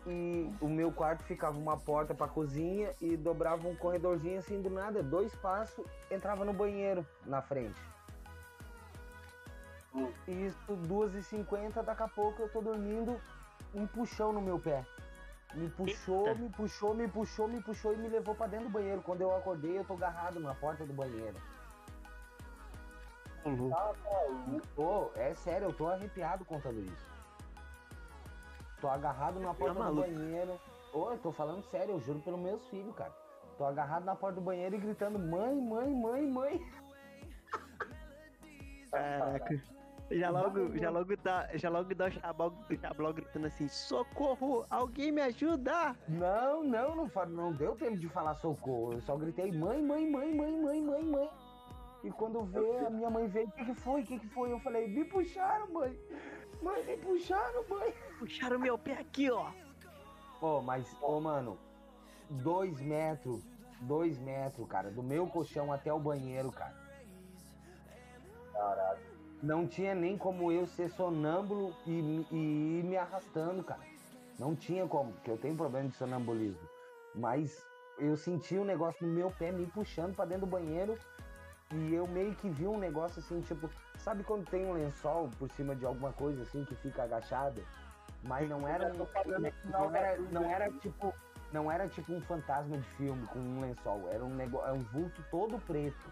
[0.07, 4.71] E o meu quarto ficava uma porta pra cozinha e dobrava um corredorzinho assim do
[4.71, 7.81] nada, dois passos, entrava no banheiro na frente.
[9.93, 10.13] Hum.
[10.29, 13.21] E isso, 2h50, daqui a pouco eu tô dormindo,
[13.75, 14.87] um puxão no meu pé.
[15.55, 16.41] Me puxou, Eita.
[16.41, 19.01] me puxou, me puxou, me puxou e me levou pra dentro do banheiro.
[19.03, 21.37] Quando eu acordei, eu tô agarrado na porta do banheiro.
[23.43, 24.83] Tá maluco.
[24.83, 27.11] Ô, é sério, eu tô arrepiado contando isso.
[28.81, 30.03] Tô agarrado na porta do maluco.
[30.03, 30.61] banheiro.
[30.93, 33.13] Ô, eu tô falando sério, eu juro pelos meus filhos, cara.
[33.57, 36.73] Tô agarrado na porta do banheiro e gritando: mãe, mãe, mãe, mãe.
[38.91, 39.63] Caraca.
[40.11, 42.11] Já logo, já logo dá, já logo dá o
[42.77, 45.97] Xabló gritando assim, socorro, alguém me ajuda!
[46.09, 48.93] Não, não, não, não deu tempo de falar socorro.
[48.93, 51.31] Eu só gritei: mãe, mãe, mãe, mãe, mãe, mãe, mãe.
[52.05, 54.03] E quando vê, a minha mãe veio, o que, que foi?
[54.03, 54.53] O que, que foi?
[54.53, 55.99] Eu falei, me puxaram, mãe.
[56.63, 57.93] Mãe, me puxaram, mãe.
[58.21, 59.51] Puxaram meu pé aqui, ó.
[60.41, 61.59] Ô, mas, ô, mano,
[62.31, 63.43] dois metros,
[63.81, 66.77] dois metros, cara, do meu colchão até o banheiro, cara.
[68.53, 69.06] Caralho.
[69.43, 73.81] Não tinha nem como eu ser sonâmbulo e, e ir me arrastando, cara.
[74.39, 76.69] Não tinha como, porque eu tenho problema de sonambulismo.
[77.15, 77.65] Mas
[77.99, 80.99] eu senti um negócio no meu pé me puxando pra dentro do banheiro
[81.73, 83.69] e eu meio que vi um negócio assim, tipo,
[83.99, 87.63] sabe quando tem um lençol por cima de alguma coisa assim que fica agachada?
[88.23, 91.15] Mas não era, fazendo aqui na não era, não era tipo,
[91.53, 95.25] não era tipo um fantasma de filme com um lençol, era um negócio, um vulto
[95.31, 96.11] todo preto,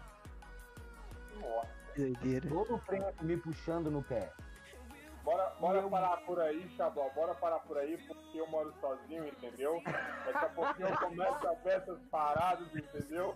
[1.39, 1.84] Nossa.
[1.95, 2.47] Doideira.
[2.49, 4.31] todo preto me puxando no pé.
[5.23, 7.09] Bora, bora eu- parar por aí, Xabó.
[7.15, 9.81] Bora parar por aí, porque eu moro sozinho, entendeu?
[9.83, 13.35] Daqui a pouquinho eu começo a ver essas paradas, entendeu?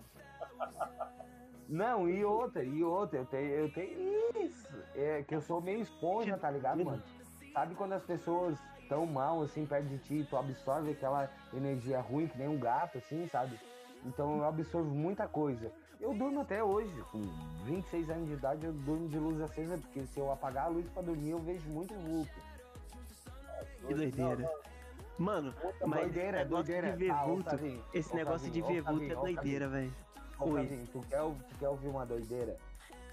[1.67, 4.83] Não, e outra, e outra, eu tenho, eu tenho isso.
[4.95, 7.01] É que eu sou meio esponja, tá ligado, mano?
[7.53, 12.27] Sabe quando as pessoas tão mal assim perto de ti, tu absorve aquela energia ruim
[12.27, 13.59] que nem um gato, assim, sabe?
[14.05, 15.71] Então eu absorvo muita coisa.
[15.99, 17.19] Eu durmo até hoje, com
[17.65, 20.87] 26 anos de idade, eu durmo de luz acesa, porque se eu apagar a luz
[20.89, 22.31] pra dormir, eu vejo muito vulto.
[23.85, 24.49] Que doideira.
[25.17, 25.53] Mano,
[25.85, 26.91] mas doideira, esse negócio doideira.
[26.91, 27.55] de ver Ah, vulto,
[27.93, 29.93] esse negócio de Flavinho, ver vulto é doideira, velho.
[30.37, 32.57] Tu quer, tu quer ouvir uma doideira?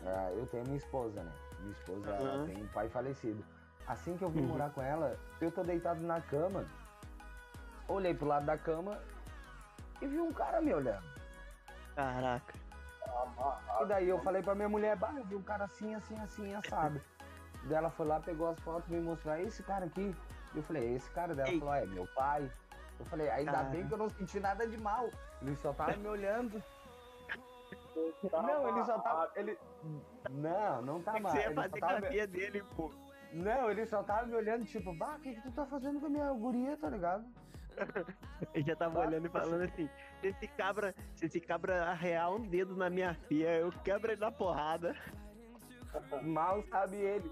[0.05, 1.33] Ah, eu tenho minha esposa, né?
[1.59, 3.44] Minha esposa tem um pai falecido.
[3.88, 4.46] Assim que eu vim Uhum.
[4.46, 6.64] morar com ela, eu tô deitado na cama,
[7.88, 8.96] olhei pro lado da cama
[10.01, 11.05] e vi um cara me olhando.
[11.96, 12.55] Caraca.
[13.11, 13.85] Amarrado.
[13.85, 16.55] E daí eu falei pra minha mulher, bah, eu vi um cara assim, assim, assim,
[16.55, 17.01] assado.
[17.64, 20.14] daí ela foi lá, pegou as fotos, me mostrou, "É esse cara aqui.
[20.55, 21.59] Eu falei, "É esse cara dela Ei.
[21.59, 22.51] falou, é meu pai.
[22.99, 23.64] Eu falei, ainda Cara.
[23.64, 25.11] bem que eu não senti nada de mal.
[25.42, 26.62] Ele só tava me olhando.
[28.31, 29.31] Tá Não, ele só tava.
[29.37, 29.59] Ele.
[30.31, 31.33] Não, não tá que mal.
[31.33, 32.90] você ia fazer tava com a me- filha dele, pô?
[33.33, 36.07] Não, ele só tava me olhando, tipo, bah, o que, que tu tá fazendo com
[36.07, 37.25] a minha guria, tá ligado?
[38.55, 39.07] Ele já tava Tá.
[39.07, 39.89] olhando e falando assim,
[40.21, 44.21] se esse cabra, se esse cabra arrear um dedo na minha filha, eu quebro ele
[44.21, 44.95] na porrada.
[46.23, 47.31] Mal sabe ele.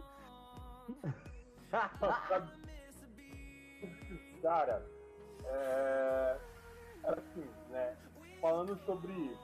[4.42, 4.85] Cara,
[5.44, 6.37] é.
[7.04, 7.96] Assim, né?
[8.40, 9.37] Falando sobre,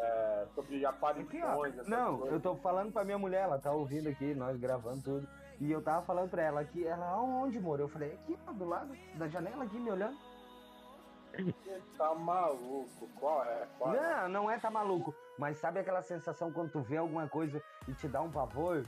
[0.00, 2.32] é, sobre aparições, Não, coisas.
[2.34, 5.28] eu tô falando pra minha mulher, ela tá ouvindo aqui, nós gravando tudo.
[5.60, 7.78] E eu tava falando pra ela aqui, ela, aonde, amor?
[7.80, 10.16] Eu falei, aqui, ó, do lado da janela aqui, me olhando.
[11.96, 13.08] Tá maluco?
[13.14, 13.68] Qual é?
[13.78, 14.22] Qual é?
[14.22, 15.14] Não, não é tá maluco.
[15.38, 18.84] Mas sabe aquela sensação quando tu vê alguma coisa e te dá um pavor?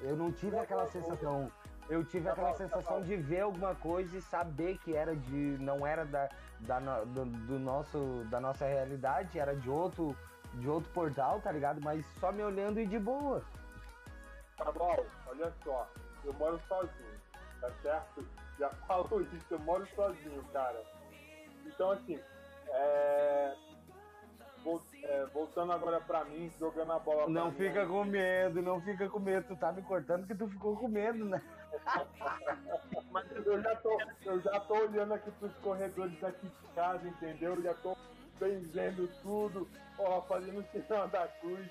[0.00, 1.50] Eu não tive aquela sensação.
[1.88, 5.56] Eu tive aquela sensação de ver alguma coisa e saber que era de.
[5.60, 6.28] não era da,
[6.60, 10.16] da do, do nosso, da nossa realidade, era de outro,
[10.54, 11.80] de outro portal, tá ligado?
[11.80, 13.42] Mas só me olhando e de boa.
[14.56, 14.96] Tá bom,
[15.28, 15.86] olha só,
[16.26, 17.20] eu moro sozinho,
[17.60, 18.26] tá certo?
[18.58, 20.82] Já falo isso, eu moro sozinho, cara.
[21.64, 22.18] Então, assim,
[22.68, 23.54] é...
[25.04, 27.86] é, voltando agora pra mim, jogando a bola pra Não mim, fica aí.
[27.88, 29.46] com medo, não fica com medo.
[29.48, 31.42] Tu tá me cortando que tu ficou com medo, né?
[33.44, 37.54] Eu já tô, eu já tô olhando aqui pros corredores daqui de casa, entendeu?
[37.54, 37.96] Eu já tô
[38.38, 41.66] benzendo tudo, ó, fazendo o sinal da cruz.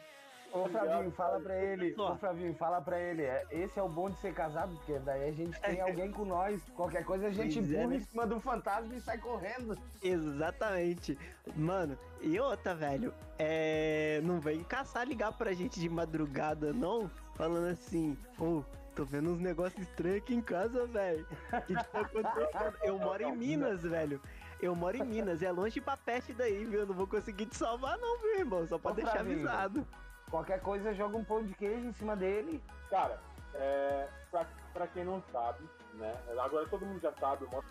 [0.56, 1.94] Ô Flavinho, fala pra ele.
[1.98, 3.24] Ô Flavinho, fala pra ele.
[3.24, 6.24] é, Esse é o bom de ser casado, porque daí a gente tem alguém com
[6.24, 6.62] nós.
[6.76, 7.96] Qualquer coisa a gente Pois é, empurra né?
[7.98, 9.78] em cima do fantasma e sai correndo.
[10.02, 11.18] Exatamente.
[11.56, 14.22] Mano, e outra, velho, é.
[14.24, 17.10] Não vem caçar ligar pra gente de madrugada, não?
[17.36, 18.64] Falando assim, ô,
[18.96, 21.28] tô vendo uns negócios estranhos aqui em casa, velho.
[21.52, 22.78] O que, que tá acontecendo?
[22.84, 24.22] Eu moro em Minas, velho.
[24.62, 26.80] Eu moro em Minas, é longe pra peste daí, viu?
[26.80, 28.66] Eu não vou conseguir te salvar, não, viu, irmão?
[28.66, 29.36] Só pra Ô, deixar Flavinho.
[29.36, 29.86] avisado.
[30.30, 32.62] Qualquer coisa joga um pão de queijo em cima dele.
[32.90, 33.20] Cara,
[33.54, 36.14] é, pra, pra quem não sabe, né?
[36.40, 37.66] Agora todo mundo já sabe, eu moro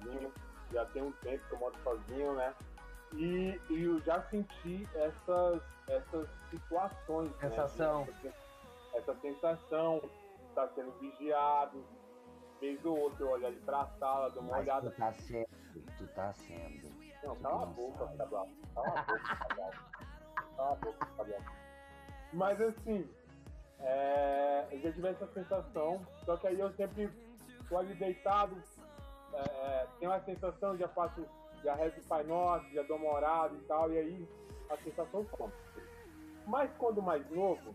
[0.00, 0.32] sozinho,
[0.72, 2.54] já tem um tempo que eu moro sozinho, né?
[3.14, 7.30] E, e eu já senti essas, essas situações.
[7.30, 7.48] né?
[7.48, 8.08] Sensação.
[8.08, 8.34] Essa,
[8.94, 10.02] essa sensação,
[10.54, 11.84] tá sendo vigiado.
[12.60, 14.90] Vez ou outra eu olho ali pra sala, dou uma Mas olhada.
[14.90, 15.46] tu tá sendo,
[15.98, 16.88] tu tá sendo.
[17.22, 18.06] Não, tu cala a boca.
[18.16, 18.48] Cabral.
[18.74, 19.70] Cala a boca, Cabral.
[20.56, 21.40] Cala a boca, Cabral.
[22.32, 23.08] Mas assim,
[23.80, 27.10] é, eu já tive essa sensação, só que aí eu sempre
[27.68, 28.56] tô ali deitado,
[29.32, 31.26] é, é, tenho a sensação, já faço,
[31.62, 34.28] já rezo o Pai Nosso, já dou uma orada e tal, e aí
[34.70, 35.52] a sensação some.
[36.46, 37.74] Mas quando mais novo,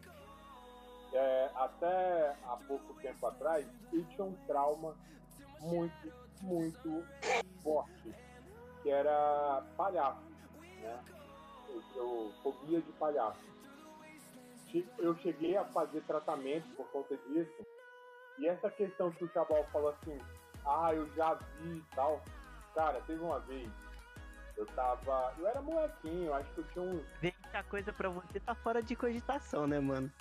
[1.14, 4.96] é, até há pouco tempo atrás, eu tinha um trauma
[5.60, 7.06] muito, muito
[7.62, 8.14] forte,
[8.82, 10.22] que era palhaço,
[10.82, 11.04] né?
[11.70, 13.40] Eu, eu fobia de palhaço.
[15.00, 17.66] Eu cheguei a fazer tratamento por conta disso.
[18.38, 20.18] E essa questão que o Chabal falou assim,
[20.66, 22.22] ah, eu já vi e tal.
[22.74, 23.70] Cara, teve uma vez,
[24.56, 25.34] eu tava.
[25.38, 27.06] Eu era molequinho, eu acho que eu tinha uns.
[27.22, 30.12] Muita coisa pra você tá fora de cogitação, né, mano?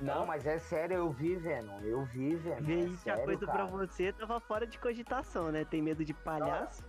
[0.00, 1.80] Não, mas é sério, eu vi, Venom.
[1.80, 2.62] Eu vi, Venom.
[2.62, 3.58] Ver É muita sério, coisa cara.
[3.58, 5.64] pra você tava fora de cogitação, né?
[5.64, 6.84] Tem medo de palhaço?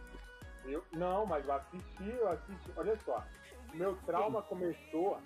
[0.65, 2.71] Eu, não, mas eu assisti, eu assisti.
[2.75, 3.23] Olha só,
[3.73, 5.17] o meu trauma começou.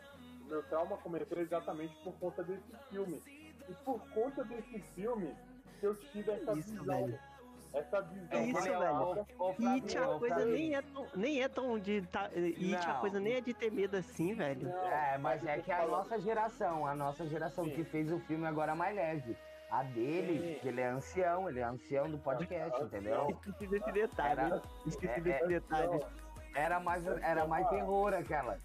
[0.52, 3.24] Meu trauma começou exatamente por conta desse filme.
[3.70, 5.34] E por conta desse filme
[5.80, 6.86] que eu tive essa Isso, visão.
[6.86, 7.20] velho.
[7.74, 8.44] Essa visão.
[8.44, 9.26] Isso, Mas, velho.
[9.30, 12.02] E Flavinho, a coisa nem é tão, nem é tão de.
[12.02, 14.68] Tá, e a coisa nem é de ter medo assim, velho.
[14.68, 17.72] Não, É, mas é que a falo- nossa geração, a nossa geração Sim.
[17.72, 19.38] que fez o filme agora é mais leve.
[19.70, 20.60] A dele, Sim.
[20.60, 23.30] que ele é ancião, ele é ancião do podcast, entendeu?
[23.30, 24.42] Esqueci desse detalhe.
[24.42, 26.00] Era- Esqueci é- desse é- detalhe.
[26.54, 28.58] Era mais, era mais terror aquela.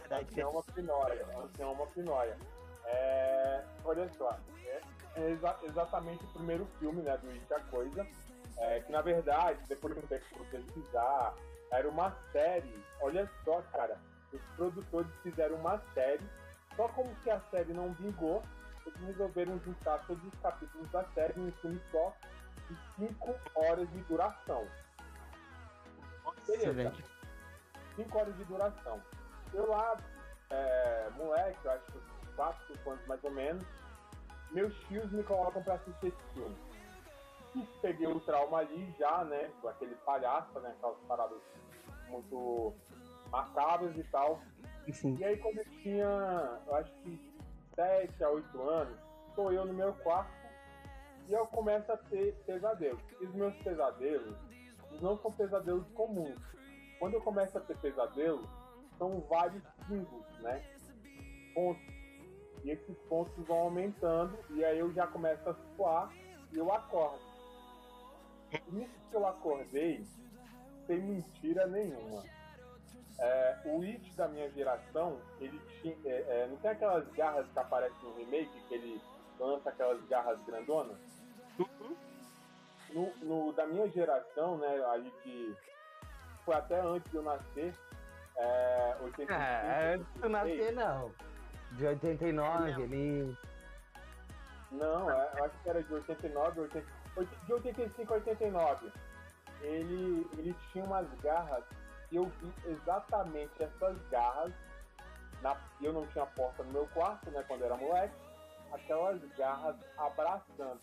[0.00, 1.26] Verdade, Ancião é uma pinóia.
[1.38, 2.38] Ancião é uma pinóia.
[2.86, 4.80] É, olha só, é,
[5.16, 8.06] é exa- exatamente o primeiro filme né, do It a Coisa.
[8.58, 11.34] é, que na verdade, depois de um tempo por pesquisar,
[11.70, 12.84] era uma série.
[13.00, 13.98] Olha só, cara,
[14.32, 16.22] os produtores fizeram uma série,
[16.76, 18.42] só como que a série não vingou,
[18.86, 22.12] eles resolveram juntar todos os capítulos da série em um filme só
[22.68, 22.76] de
[23.08, 24.66] 5 horas de duração.
[26.46, 26.72] Beleza.
[26.72, 26.92] velho.
[27.96, 29.00] 5 horas de duração.
[29.54, 29.96] Eu lá,
[30.50, 33.64] é, moleque, eu acho que 4, 5 anos mais ou menos,
[34.50, 36.56] meus tios me colocam pra assistir esse filme.
[37.54, 39.50] E peguei o trauma ali já, né?
[39.60, 40.74] Com aquele palhaço, né?
[40.76, 41.38] Aquelas paradas
[42.08, 42.74] muito
[43.30, 44.40] macabras e tal.
[44.92, 45.16] Sim.
[45.18, 47.18] E aí quando eu tinha, eu acho que
[47.76, 50.32] 7 a 8 anos, estou eu no meu quarto
[51.28, 53.02] e eu começo a ter pesadelos.
[53.20, 54.36] E os meus pesadelos
[55.00, 56.38] não são pesadelos comuns.
[56.98, 58.48] Quando eu começo a ter pesadelo,
[58.98, 60.62] são vários pingos, né?
[61.54, 61.82] Pontos.
[62.64, 66.10] E esses pontos vão aumentando e aí eu já começo a suar
[66.52, 67.20] e eu acordo.
[68.68, 70.04] Nisso que eu acordei,
[70.86, 72.22] sem mentira nenhuma.
[73.18, 75.94] É, o It da minha geração, ele tinha.
[76.04, 79.00] é, é, não tem aquelas garras que aparecem no remake, que ele
[79.38, 80.98] lança aquelas garras grandonas?
[82.90, 85.54] No, no- da minha geração, né, aí que
[86.44, 87.74] foi até antes de eu nascer,
[88.36, 90.30] é, 85, É, antes de tu 86.
[90.30, 91.12] nascer, não.
[91.72, 93.38] De 89, ele.
[94.70, 98.92] Não, é, eu acho que era de 89, 80, oit- de 85 a 89.
[99.62, 101.64] Ele, ele tinha umas garras
[102.10, 104.52] e eu vi exatamente essas garras.
[105.42, 108.14] Na, eu não tinha porta no meu quarto, né, quando era moleque.
[108.72, 110.80] Aquelas garras abraçando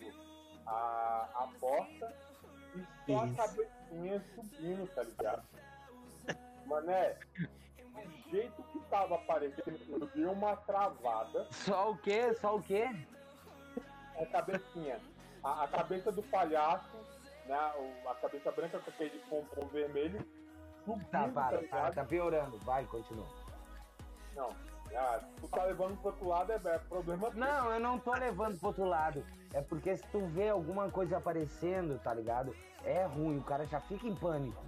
[0.66, 2.14] a, a porta
[2.74, 3.34] e só Isso.
[3.34, 5.42] a cabecinha subindo, tá ligado?
[6.66, 7.16] Mané,
[7.94, 11.46] do jeito que tava aparecendo, eu dei uma travada.
[11.50, 12.32] Só o quê?
[12.34, 12.88] Só o quê?
[14.20, 15.00] a cabecinha.
[15.42, 16.96] A, a cabeça do palhaço,
[17.46, 17.58] né?
[17.76, 20.24] o- a cabeça branca com aquele pompom vermelho,
[20.84, 21.94] subindo, Tá, tá, para, ligado?
[21.94, 22.58] tá piorando.
[22.58, 23.26] Vai, continua.
[24.36, 24.50] Não.
[24.94, 27.40] Ah, tu tá levando pro outro lado é, é problema teu.
[27.40, 29.24] Não, eu não tô levando pro outro lado.
[29.54, 32.54] É porque se tu vê alguma coisa aparecendo, tá ligado?
[32.84, 34.62] É ruim, o cara já fica em pânico.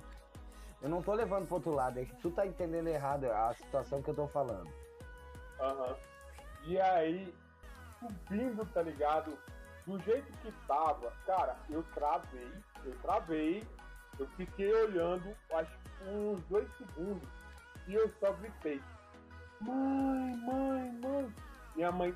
[0.84, 4.02] Eu não tô levando pro outro lado, é que tu tá entendendo errado a situação
[4.02, 4.70] que eu tô falando.
[5.58, 5.96] Aham.
[6.66, 7.34] E aí,
[7.98, 9.32] subindo, tá ligado?
[9.86, 12.52] Do jeito que tava, cara, eu travei,
[12.84, 13.64] eu travei,
[14.18, 15.72] eu fiquei olhando, acho
[16.06, 17.26] uns dois segundos,
[17.88, 18.82] e eu só gritei.
[19.62, 21.34] Mãe, mãe, mãe.
[21.76, 22.14] Minha mãe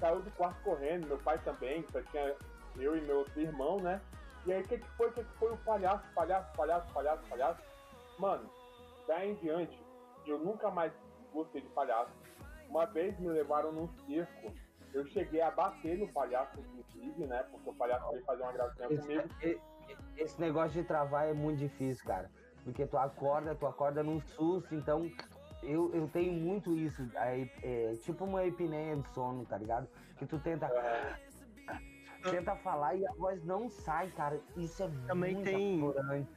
[0.00, 2.34] saiu do quarto correndo, meu pai também, só tinha
[2.78, 4.00] eu e meu outro irmão, né?
[4.46, 5.08] E aí, o que, que foi?
[5.08, 7.67] O que, que foi o palhaço, palhaço, palhaço, palhaço, palhaço?
[8.18, 8.50] Mano,
[9.06, 9.80] daí em diante,
[10.26, 10.92] eu nunca mais
[11.32, 12.12] gostei de palhaço.
[12.68, 14.52] Uma vez me levaram num circo.
[14.92, 17.42] Eu cheguei a bater no palhaço, inclusive, né?
[17.50, 19.28] Porque o palhaço veio fazer uma gracinha comigo.
[19.40, 19.60] Esse,
[20.16, 22.30] esse negócio de travar é muito difícil, cara.
[22.64, 25.10] Porque tu acorda, tu acorda num susto, então
[25.62, 27.02] eu, eu tenho muito isso.
[27.14, 29.88] É, é tipo uma epineia de sono, tá ligado?
[30.16, 34.40] Que tu tenta, É, tenta falar e a voz não sai, cara.
[34.56, 36.30] Isso é Também muito tem- apurante.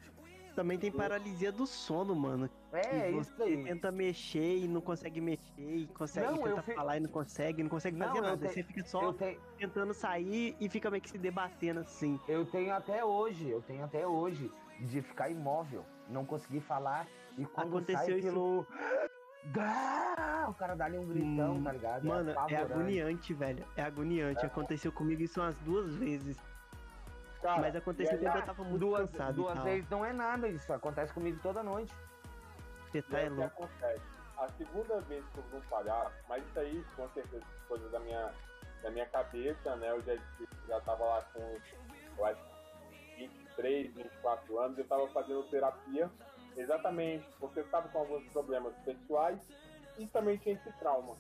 [0.55, 2.49] Também tem paralisia do sono, mano.
[2.73, 3.63] É, isso você aí.
[3.63, 7.63] tenta mexer e não consegue mexer, e consegue Não, tenta fi- falar e não consegue,
[7.63, 8.47] não consegue Não, fazer nada.
[8.47, 12.19] te- Você fica só te, tentando sair e fica meio que se debatendo assim.
[12.27, 17.45] eu tenho até hoje, eu tenho até hoje de ficar imóvel, não conseguir falar e
[17.45, 18.67] quando Aconteceu sai isso-.
[19.53, 20.45] Gá!
[20.49, 22.05] O cara dá ali um gritão, Hum, tá ligado?
[22.07, 22.73] Mano, é apavorante.
[22.73, 23.65] agoniante, velho.
[23.75, 24.43] É agoniante.
[24.43, 24.45] É.
[24.47, 26.37] Aconteceu comigo isso umas duas vezes.
[27.41, 29.35] Cara, Mas aconteceu e quando eu tava muito duas, cansado.
[29.35, 31.93] duas vezes não é nada, isso acontece comigo toda noite.
[32.91, 33.63] Você tá é que louco.
[33.63, 34.11] acontece?
[34.41, 38.33] a segunda vez que eu um palhaço, mas isso aí com certeza coisa da minha,
[38.81, 39.91] da minha cabeça, né?
[39.91, 40.15] Eu já,
[40.67, 41.57] já tava lá com,
[42.17, 42.41] eu acho,
[43.17, 46.09] 23, 24 anos, eu tava fazendo terapia
[46.57, 49.39] exatamente porque eu tava com alguns problemas pessoais
[49.99, 51.15] e também tinha esse trauma.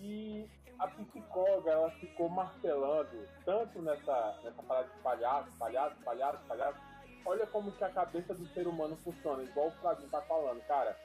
[0.00, 0.48] E
[0.82, 6.78] a psicóloga, ela ficou martelando tanto nessa, nessa parada de palhaço, palhaço, palhaço, palhaço.
[7.24, 10.96] Olha como que a cabeça do ser humano funciona, igual o Flavinho tá falando, cara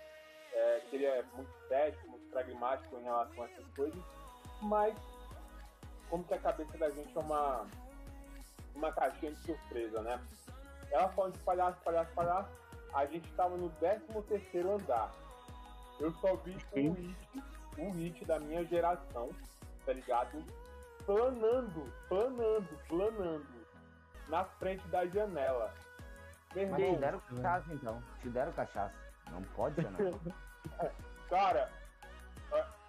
[0.57, 4.03] é, que ele é muito cético, muito pragmático em relação a essas coisas,
[4.61, 4.95] mas
[6.09, 7.67] como que a cabeça da gente é uma,
[8.75, 10.19] uma caixinha de surpresa, né?
[10.91, 12.49] Ela falando de palhaço, palhaço, palhaço,
[12.93, 14.03] a gente estava no 13
[14.59, 15.11] andar.
[15.99, 17.43] Eu só vi um hit,
[17.77, 19.29] um hit da minha geração,
[19.87, 20.43] tá ligado?
[21.05, 23.65] Planando, planando, planando
[24.27, 25.73] na frente da janela.
[26.53, 28.93] Meu Mas te deram cachaça então, te deram cachaça.
[29.31, 29.87] Não pode ser.
[31.29, 31.71] Cara,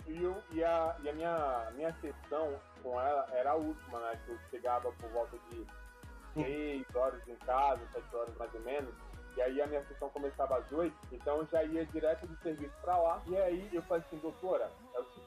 [0.06, 4.18] e, eu, e, a, e a minha, minha sessão com ela era a última, né?
[4.24, 5.66] Que eu chegava por volta de
[6.34, 8.94] 6 horas em casa, 7 horas mais ou menos.
[9.36, 12.74] E aí a minha sessão começava às 8, então eu já ia direto do serviço
[12.80, 13.22] pra lá.
[13.26, 14.68] E aí eu falei assim, doutora,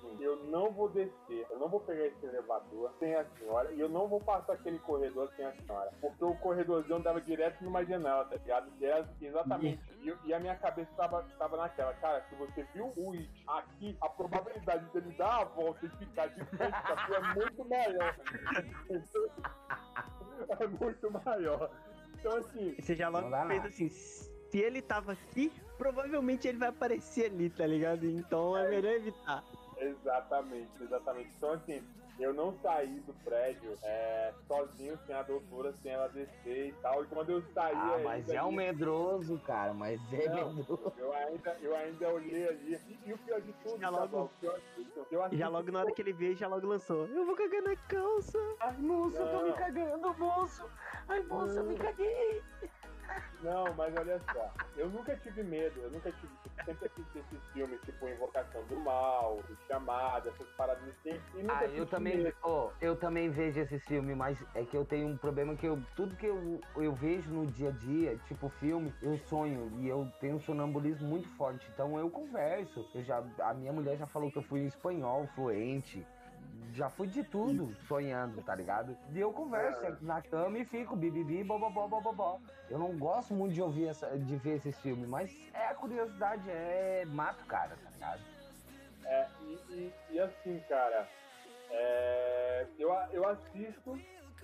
[0.02, 3.80] seguinte, eu não vou descer, eu não vou pegar esse elevador sem a senhora, e
[3.80, 5.92] eu não vou passar aquele corredor sem a senhora.
[6.02, 8.72] Porque o corredorzão dava direto numa janela, tá ligado?
[8.80, 9.82] E era exatamente.
[10.02, 13.96] E, e, a minha cabeça tava, tava naquela, cara, se você viu o It aqui,
[14.02, 18.16] a probabilidade dele dar a volta e ficar de frente pra é muito maior.
[20.60, 21.72] é muito maior.
[22.20, 22.76] Então, assim.
[22.80, 27.66] Você já logo fez assim: se ele tava aqui, provavelmente ele vai aparecer ali, tá
[27.66, 28.06] ligado?
[28.06, 29.44] Então é, é melhor evitar.
[29.82, 31.32] Exatamente, exatamente.
[31.36, 31.84] Então, assim,
[32.20, 37.04] eu não saí do prédio é, sozinho, sem a doutora, sem ela descer e tal.
[37.04, 37.76] E quando eu saí.
[37.76, 40.94] Ah, mas é um medroso, cara, mas é não, medroso.
[40.98, 42.80] Eu ainda, eu ainda olhei ali.
[42.88, 44.30] E, e o pior de tudo, já logo,
[45.10, 47.08] eu já logo na hora que ele veio, já logo lançou.
[47.08, 48.38] Eu vou cagar na calça.
[48.60, 50.70] Ai, moço, eu tô me cagando, moço.
[51.08, 52.44] Ai, moço, eu me caguei.
[53.42, 56.32] Não, mas olha só, eu nunca tive medo, eu nunca tive.
[56.64, 56.90] Sempre
[57.62, 61.20] filmes, tipo Invocação do Mal, O Chamado, essas paradas assim.
[61.36, 65.08] E ah, eu também, oh, eu também vejo esses filmes, mas é que eu tenho
[65.08, 65.80] um problema que eu.
[65.96, 69.72] Tudo que eu, eu vejo no dia a dia, tipo filme, eu sonho.
[69.80, 71.68] E eu tenho um sonambulismo muito forte.
[71.74, 72.86] Então eu converso.
[72.96, 76.06] Eu já, a minha mulher já falou que eu fui espanhol fluente
[76.74, 78.98] já fui de tudo sonhando, tá ligado?
[79.12, 79.98] E eu converso é.
[80.02, 82.40] na cama e fico bibibi, bobobó, bobobó.
[82.70, 86.50] Eu não gosto muito de ouvir essa, de ver esses filmes, mas é a curiosidade,
[86.50, 88.22] é mato, cara, tá ligado?
[89.06, 91.08] É, e, e, e assim, cara,
[91.70, 94.00] é, eu, eu assisto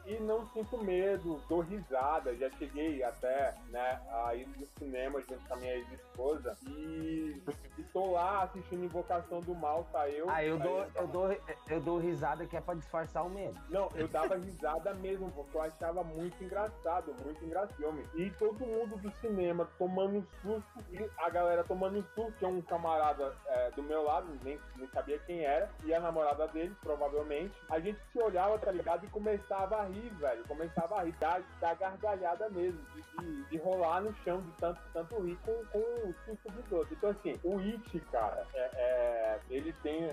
[0.07, 2.35] e não sinto medo, dou risada.
[2.35, 7.41] Já cheguei até né, a ir no cinema junto com a minha ex-esposa e
[7.77, 10.29] estou lá assistindo Invocação do Mal, tá eu.
[10.29, 11.37] Ah, eu, tá dou, eu, eu, dou,
[11.69, 13.57] eu dou risada que é pra disfarçar o medo.
[13.69, 17.67] Não, eu dava risada mesmo, porque eu achava muito engraçado, muito engraçado.
[18.15, 22.49] E todo mundo do cinema tomando um susto, e a galera tomando um susto, tinha
[22.49, 26.75] um camarada é, do meu lado, nem, nem sabia quem era, e a namorada dele,
[26.81, 27.53] provavelmente.
[27.69, 29.05] A gente se olhava, tá ligado?
[29.05, 30.43] E começava a rir rir, velho.
[30.47, 35.21] Começava a rir, dar gargalhada mesmo, de, de, de, rolar no chão, de tanto, tanto
[35.21, 36.97] rir com, com o susto dos outros.
[36.97, 40.09] Então, assim, o It, cara, é, é, ele tem,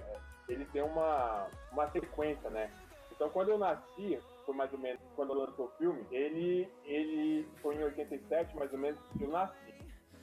[0.49, 2.71] ele tem uma, uma sequência, né?
[3.13, 7.77] Então, quando eu nasci, foi mais ou menos quando lançou o filme, ele, ele foi
[7.77, 9.75] em 87, mais ou menos, que eu nasci.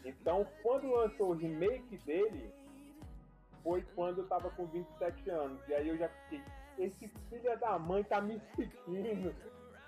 [0.03, 2.51] Então, quando lançou o remake dele,
[3.63, 5.59] foi quando eu tava com 27 anos.
[5.67, 6.43] E aí eu já fiquei,
[6.77, 9.33] esse filho da mãe tá me seguindo.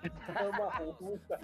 [0.02, 1.40] É uma ruta,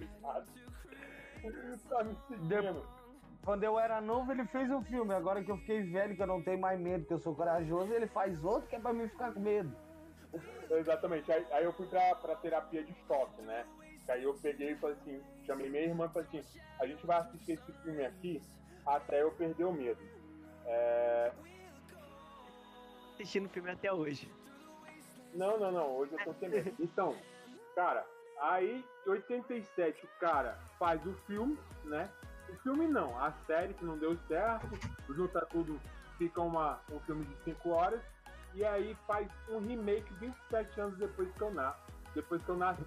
[1.89, 3.01] Tá me seguindo.
[3.43, 5.15] Quando eu era novo, ele fez um filme.
[5.15, 7.93] Agora que eu fiquei velho, que eu não tenho mais medo, que eu sou corajoso,
[7.93, 9.75] ele faz outro que é pra mim ficar com medo.
[10.71, 11.33] Exatamente.
[11.33, 13.65] Aí, aí eu fui pra, pra terapia de choque, né?
[14.09, 17.19] Aí eu peguei e falei assim, chamei minha irmã e falei assim, a gente vai
[17.19, 18.43] assistir esse filme aqui
[18.85, 20.01] até eu perder o medo.
[20.67, 21.33] É...
[23.15, 24.31] Assistindo o filme até hoje.
[25.35, 25.97] Não, não, não.
[25.97, 26.73] Hoje eu tô sem medo.
[26.79, 27.17] Então,
[27.75, 28.05] cara,
[28.41, 32.09] aí 87 o cara faz o filme, né?
[32.49, 34.69] O filme não, a série que não deu certo,
[35.09, 35.79] junta tudo,
[36.19, 38.01] fica uma, um filme de 5 horas,
[38.55, 41.77] e aí faz um remake 27 anos depois que eu, na,
[42.15, 42.83] depois que eu nasci.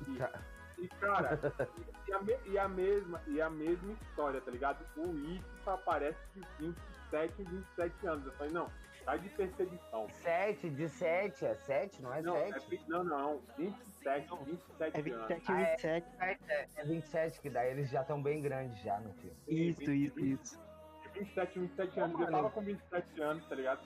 [0.78, 1.40] E cara,
[2.08, 4.86] e, a, e, a, mesma, e a mesma história, tá ligado?
[4.98, 8.26] O It aparece de 27 em 27 anos.
[8.26, 8.70] Eu falei, não,
[9.06, 10.08] Tá de perseguição.
[10.10, 12.76] 7, de 7, é 7, não é não, 7?
[12.76, 15.68] É, não, não, 27, 27 É 27, anos.
[15.68, 16.08] 27.
[16.20, 19.36] Ah, é, é, é 27, que daí eles já estão bem grandes já no filme.
[19.48, 20.60] Isso, 20, isso, 20, isso.
[21.14, 22.20] 27, 27 anos.
[22.22, 23.82] Eu tava com 27 anos, tá ligado?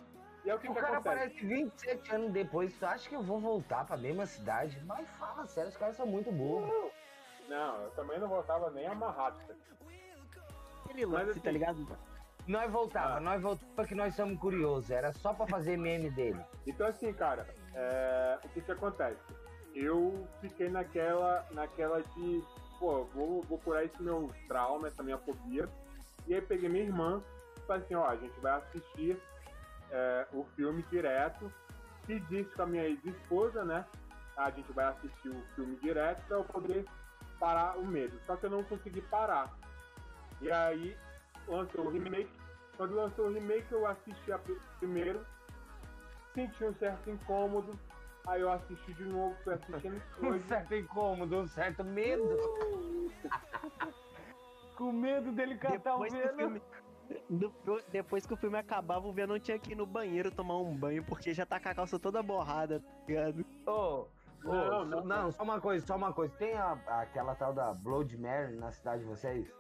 [0.46, 1.16] E aí o que, o que cara acontece?
[1.18, 4.80] aparece 27 anos depois, tu acha que eu vou voltar pra mesma cidade?
[4.86, 6.92] Mas fala sério, os caras são muito burros.
[7.50, 9.38] Não, eu também não voltava nem amarrado.
[10.86, 11.98] Aquele Mas lance, assim- tá ligado?
[12.48, 13.20] Nós voltava, Ah.
[13.20, 16.40] nós voltava que nós somos curiosos, era só pra fazer meme dele.
[16.66, 19.20] Então assim, cara, é, o que que acontece?
[19.76, 22.42] Eu fiquei naquela, naquela de,
[22.80, 25.68] pô, vou, vou curar esse meu trauma, essa minha fobia.
[26.26, 27.22] E aí peguei minha irmã
[27.58, 29.22] e falei assim, ó, a gente vai assistir
[29.92, 31.52] é, o filme direto.
[32.06, 33.86] Se disse com a minha ex-esposa, né?
[34.38, 36.86] A gente vai assistir o filme direto pra eu poder
[37.40, 38.18] parar o medo.
[38.26, 39.54] Só que eu não consegui parar.
[40.42, 40.98] E aí
[41.48, 42.30] lançou o remake.
[42.76, 45.26] Quando lançou o remake, eu assisti a pri- primeiro,
[46.34, 47.72] senti um certo incômodo,
[48.28, 52.24] aí eu assisti de novo, fui assistindo Um certo incômodo, um certo medo.
[54.76, 56.60] Com medo dele catar o Depois que o Venom.
[57.92, 61.04] depois que o filme acabava, o Venom tinha que ir no banheiro tomar um banho,
[61.04, 63.44] porque já tá com a calça toda borrada, tá ligado?
[63.66, 64.08] Ô, ô,
[64.54, 65.32] Não, não, não.
[65.32, 66.32] só uma coisa, só uma coisa.
[66.36, 69.52] Tem a- aquela tal da Blood Mary na cidade de vocês?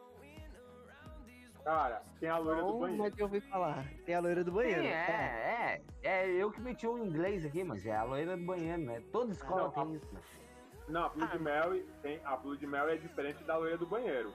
[1.67, 3.03] Cara, tem a loira do banheiro.
[3.03, 3.83] mas eu ouvi falar.
[4.05, 4.83] Tem a loira do banheiro.
[4.83, 4.95] Sim, tá?
[4.95, 6.09] é, é.
[6.25, 9.03] É eu que meti o inglês aqui, mas é a loira do banheiro, né?
[9.11, 10.13] Toda escola Não, tem isso.
[10.13, 10.21] né?
[10.87, 11.39] Não, a Blood Ah.
[11.39, 12.21] Mary tem.
[12.23, 14.33] A Blood Mary é diferente da loira do banheiro.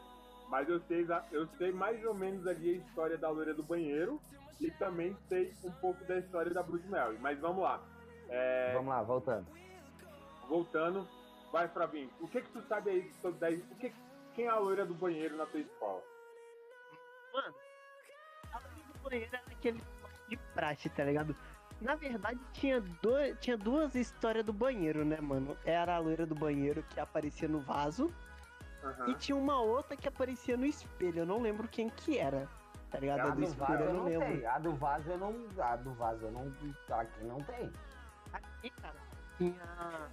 [0.50, 4.20] Mas eu sei, eu sei mais ou menos ali a história da loira do banheiro
[4.60, 7.16] e também sei um pouco da história da Blood Mary.
[7.18, 7.82] Mas vamos lá.
[8.28, 9.46] É, Vamos lá, voltando.
[10.48, 11.08] voltando,
[11.50, 12.10] vai pra mim.
[12.20, 13.90] O que que tu sabe aí sobre da, o que,
[14.34, 16.02] quem é a loira do banheiro na tua escola?
[17.32, 17.54] Mano,
[18.52, 19.82] a loira do banheiro era aquele
[20.28, 21.36] de praxe, tá ligado?
[21.80, 25.56] Na verdade, tinha, dois, tinha duas histórias do banheiro, né, mano?
[25.64, 28.12] Era a loira do banheiro que aparecia no vaso
[28.84, 29.08] Aham.
[29.10, 31.20] e tinha uma outra que aparecia no espelho.
[31.20, 32.48] Eu não lembro quem que era,
[32.90, 33.20] tá ligado?
[33.20, 34.28] A A do do vaso espelho eu não lembro.
[34.28, 34.46] sei.
[34.46, 35.34] A do vaso eu não.
[35.60, 36.52] A do vaso eu não.
[36.98, 37.72] Aqui não tem.
[38.32, 38.94] Aqui, cara,
[39.36, 39.62] tinha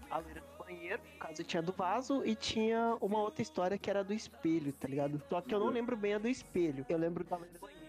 [0.10, 3.90] a loira do banheiro, no caso tinha do vaso, e tinha uma outra história que
[3.90, 5.22] era do espelho, tá ligado?
[5.28, 6.86] Só que eu não lembro bem a do espelho.
[6.88, 7.80] Eu lembro da loira do banheiro.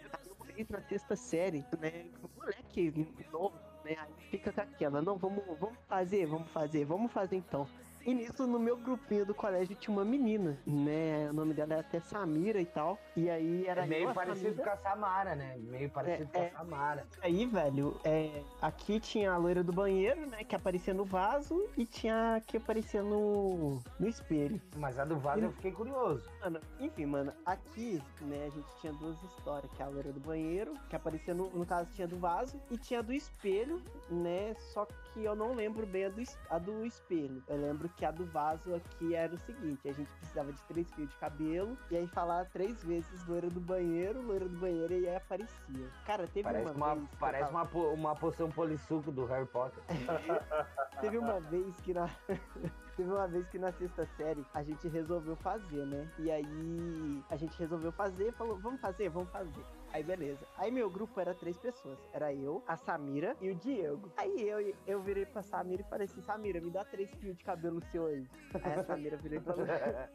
[0.57, 2.07] Eu na sexta série, né?
[2.37, 3.55] Moleque novo,
[3.85, 3.97] né?
[3.99, 7.66] Aí fica com aquela, não, vamos, vamos fazer, vamos fazer, vamos fazer então.
[8.05, 11.28] E nisso, no meu grupinho do colégio, tinha uma menina, né?
[11.30, 12.98] O nome dela era até Samira e tal.
[13.16, 14.64] E aí era É meio eu, a parecido Samira.
[14.64, 15.57] com a Samara, né?
[15.59, 16.46] Meio parecido com é.
[16.46, 17.07] a Samara.
[17.22, 20.44] Aí, velho, é, aqui tinha a loira do banheiro, né?
[20.44, 24.61] Que aparecia no vaso e tinha a que aparecia no, no espelho.
[24.76, 26.28] Mas a do vaso eu fiquei curioso.
[26.40, 30.20] Mano, enfim, mano, aqui, né, a gente tinha duas histórias, que é a loira do
[30.20, 34.55] banheiro, que aparecia no, no caso tinha do vaso, e tinha do espelho, né?
[34.72, 37.42] Só que eu não lembro bem a do, a do espelho.
[37.48, 40.91] Eu lembro que a do vaso aqui era o seguinte, a gente precisava de três
[40.93, 45.09] fios de cabelo, e aí falar três vezes loira do banheiro, loira do banheiro, e
[45.09, 45.88] aí aparecia.
[46.07, 49.82] Cara, teve Parece uma, uma, parece tava- uma, uma poção polissuco do Harry Potter.
[51.01, 52.09] Teve uma vez que na.
[52.97, 56.07] Teve uma vez que na sexta série a gente resolveu fazer, né?
[56.18, 59.64] E aí a gente resolveu fazer, falou, vamos fazer, vamos fazer.
[59.93, 60.47] Aí beleza.
[60.57, 61.99] Aí meu grupo era três pessoas.
[62.12, 64.11] Era eu, a Samira e o Diego.
[64.16, 67.45] Aí eu, eu virei pra Samira e falei assim, Samira, me dá três fios de
[67.45, 68.26] cabelo seu aí.
[68.62, 69.66] Aí a Samira virou e falou.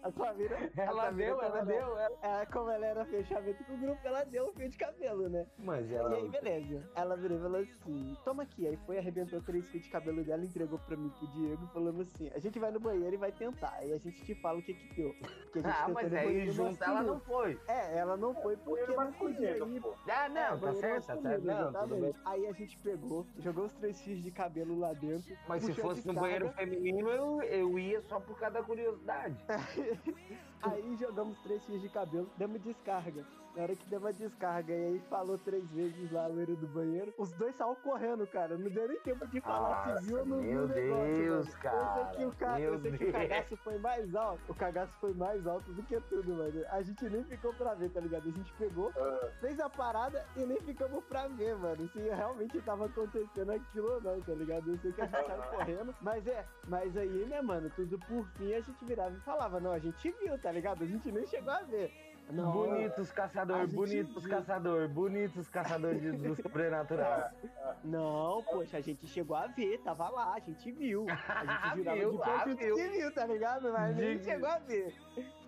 [0.04, 0.72] A Samira.
[0.78, 1.76] a Ela Samira, deu, ela deu.
[1.78, 5.28] ela- ela- como ela era fechamento com o grupo, ela deu um fio de cabelo,
[5.30, 5.46] né?
[5.58, 6.16] Mas E ela.
[6.16, 6.90] aí, beleza.
[6.96, 8.68] Ela virou e falou assim: toma aqui.
[8.68, 12.30] Aí foi, arrebentou três fios de cabelo dela, entregou pra mim pro Diego, falando assim:
[12.34, 13.74] a gente vai no banheiro e vai tentar.
[13.78, 15.14] Aí a gente te fala o que que deu.
[15.52, 17.60] Que a gente Ah, mas aí junto ela não foi.
[17.68, 19.94] É, ela não foi porque não podia pô.
[20.08, 21.44] Ah, não, É, tá certo, tá certo.
[21.44, 22.18] Não, exatamente.
[22.26, 25.36] Aí a gente pegou, jogou os três fios de cabelo lá dentro.
[25.48, 29.36] Mas se fosse no banheiro feminino, eu, eu ia só por causa da curiosidade.
[30.62, 33.26] Aí jogamos três fios de cabelo, demos descarga.
[33.56, 37.14] Na hora que deu uma descarga e aí falou três vezes lá loira do banheiro,
[37.18, 38.58] os dois saíram correndo, cara.
[38.58, 41.16] Não deu nem tempo de falar Nossa, se viu ou não viu meu o negócio.
[41.16, 41.60] Deus, mano.
[41.62, 42.60] cara, Eu sei que o, ca...
[42.60, 44.42] meu eu sei que o cagaço foi mais alto.
[44.50, 46.66] O cagaço foi mais alto do que tudo, mano.
[46.70, 48.28] A gente nem ficou pra ver, tá ligado?
[48.28, 49.30] A gente pegou, Ah.
[49.40, 51.88] fez a parada e nem ficamos pra ver, mano.
[51.90, 54.70] Se realmente tava acontecendo aquilo ou não, tá ligado?
[54.70, 55.96] Eu sei que a gente saiu correndo.
[56.02, 59.72] Mas é, mas aí, né, mano, tudo por fim a gente virava e falava, não,
[59.72, 60.84] a gente viu, tá ligado?
[60.84, 61.90] A gente nem chegou a ver.
[62.32, 64.32] Não, Bonitos A caçador, gente bonitos viu.
[64.36, 67.30] caçador, bonitos caçadores de- do sobrenatural.
[67.84, 71.06] Não, poxa, a gente chegou a ver, tava lá, a gente viu.
[71.08, 72.76] A gente jurava Viu, de ah, pé viu.
[72.76, 73.72] viu, tá ligado?
[73.72, 74.94] Mas nem De- chegou a ver.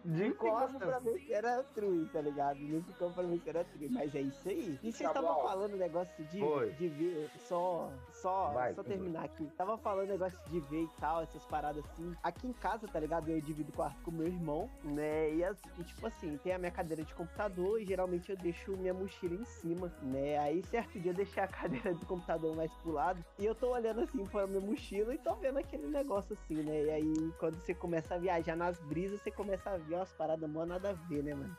[0.04, 0.78] De costas.
[0.78, 2.60] pra ver se era true, tá ligado?
[2.60, 4.80] Não ficou pra ver se era true, mas é isso aí.
[4.84, 6.72] E vocês estavam falando negócio de, Foi.
[6.74, 9.46] de ver, só, só, Vai, só terminar aqui.
[9.58, 12.16] Tava falando negócio de ver e tal, essas paradas assim.
[12.24, 13.30] Aqui em casa, tá ligado?
[13.30, 15.34] Eu divido quarto com meu irmão, né?
[15.34, 18.76] E, as- e, tipo assim, tem a minha cadeira de computador e geralmente eu deixo
[18.78, 20.38] minha mochila em cima, né?
[20.40, 21.48] Aí certo dia eu deixei a
[21.84, 25.18] cadeira do computador mais pro lado e eu tô olhando assim pra minha mochila e
[25.18, 26.84] tô vendo aquele negócio assim, né?
[26.84, 30.50] E aí quando você começa a viajar nas brisas, você começa a ver umas paradas
[30.50, 31.58] mó nada a ver, né, mano?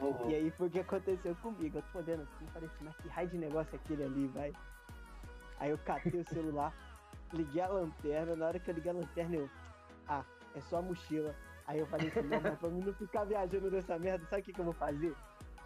[0.00, 0.30] Uhum.
[0.30, 1.78] E aí foi o que aconteceu comigo.
[1.78, 4.52] Eu tô olhando assim, falei assim, mas que raio de negócio é aquele ali, vai?
[5.58, 6.72] Aí eu catei o celular,
[7.32, 9.50] liguei a lanterna, na hora que eu liguei a lanterna eu.
[10.08, 11.34] Ah, é só a mochila.
[11.66, 14.44] Aí eu falei assim, não, mas pra mim não ficar viajando nessa merda, sabe o
[14.44, 15.14] que, que eu vou fazer?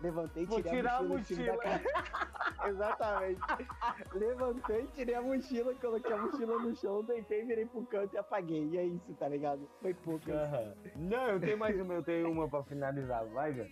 [0.03, 1.83] Levantei, Vou tirei tirar a a mochila, da cara.
[2.69, 3.41] Exatamente.
[4.15, 8.65] Levantei, tirei a mochila, coloquei a mochila no chão, deitei, virei pro canto e apaguei.
[8.69, 9.69] E é isso, tá ligado?
[9.81, 10.29] Foi pouco.
[10.29, 10.33] isso.
[10.37, 10.75] Aham.
[10.97, 13.25] Não, eu tenho mais uma, eu tenho uma pra finalizar.
[13.27, 13.71] Vai, velho.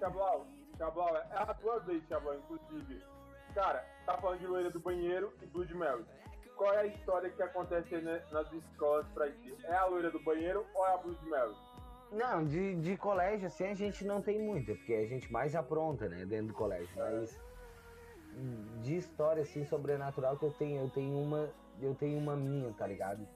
[0.00, 0.46] Chablau,
[0.76, 3.02] Chablau, é a tua vez, Chablau, inclusive.
[3.54, 6.04] Cara, tá falando de loira do banheiro e Blood Mary.
[6.56, 7.94] Qual é a história que acontece
[8.32, 9.56] nas escolas pra ti?
[9.64, 11.54] É a loira do banheiro ou é a Blood Mary?
[12.10, 16.08] Não, de, de colégio assim a gente não tem muita, porque a gente mais apronta,
[16.08, 16.88] né, dentro do colégio.
[16.96, 17.38] Mas
[18.82, 21.50] de história assim sobrenatural que eu tenho, eu tenho uma,
[21.80, 23.26] eu tenho uma minha, tá ligado?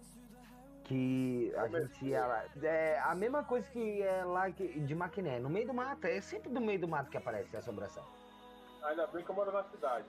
[0.85, 2.45] Que a gente ia lá.
[2.63, 6.21] É a mesma coisa que é lá que, de Maquiné, no meio do mato, é
[6.21, 8.05] sempre do meio do mato que aparece a assombração.
[8.83, 10.05] Ainda bem que eu moro na cidade.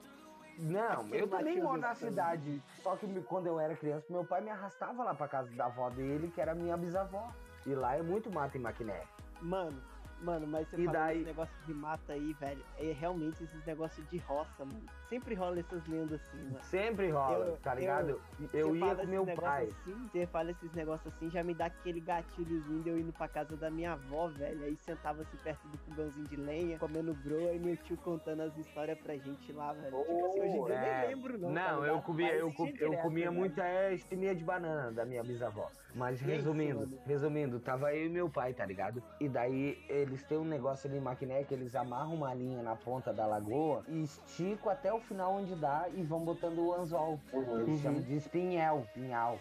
[0.59, 2.61] Não, eu também matinho moro na desse cidade.
[2.81, 5.89] Só que quando eu era criança, meu pai me arrastava lá pra casa da avó
[5.89, 7.31] dele, que era minha bisavó.
[7.65, 9.03] E lá é muito mato em Maquiné.
[9.41, 9.81] Mano,
[10.21, 12.63] mano, mas você E falou daí- esse negócio de mata aí, velho.
[12.77, 14.85] É realmente esses negócios de roça, mano.
[15.13, 16.63] Sempre rola essas lendas assim, mano.
[16.63, 18.19] Sempre rola, Eu- tá ligado?
[18.39, 19.65] Você Eu, ia com meu pai.
[19.65, 23.27] Assim, você fala esses negócios assim, já me dá aquele gatilhozinho de eu indo pra
[23.27, 24.63] casa da minha avó, velho.
[24.63, 28.57] Aí sentava assim perto do fogãozinho de lenha, comendo broa e meu tio contando as
[28.57, 29.95] histórias pra gente lá, velho.
[30.03, 31.53] tipo assim, hoje em dia eu É, nem lembro, não.
[31.53, 32.03] tá Não, eu ligado?
[32.05, 33.39] comia, eu, assistia com- eu comia velho.
[33.39, 35.69] muita é, espinha de banana da minha bisavó.
[35.93, 36.97] Mas E é isso, resumindo, mano.
[37.05, 39.03] resumindo, tava eu e meu pai, tá ligado?
[39.19, 42.75] E daí eles têm um negócio ali em Maquiné que eles amarram uma linha na
[42.75, 47.19] ponta da lagoa e esticam até o final onde dá e vão botando o anzol.
[47.31, 47.79] Eles Uhum.
[47.81, 49.39] chamam de espinhel, pinhal.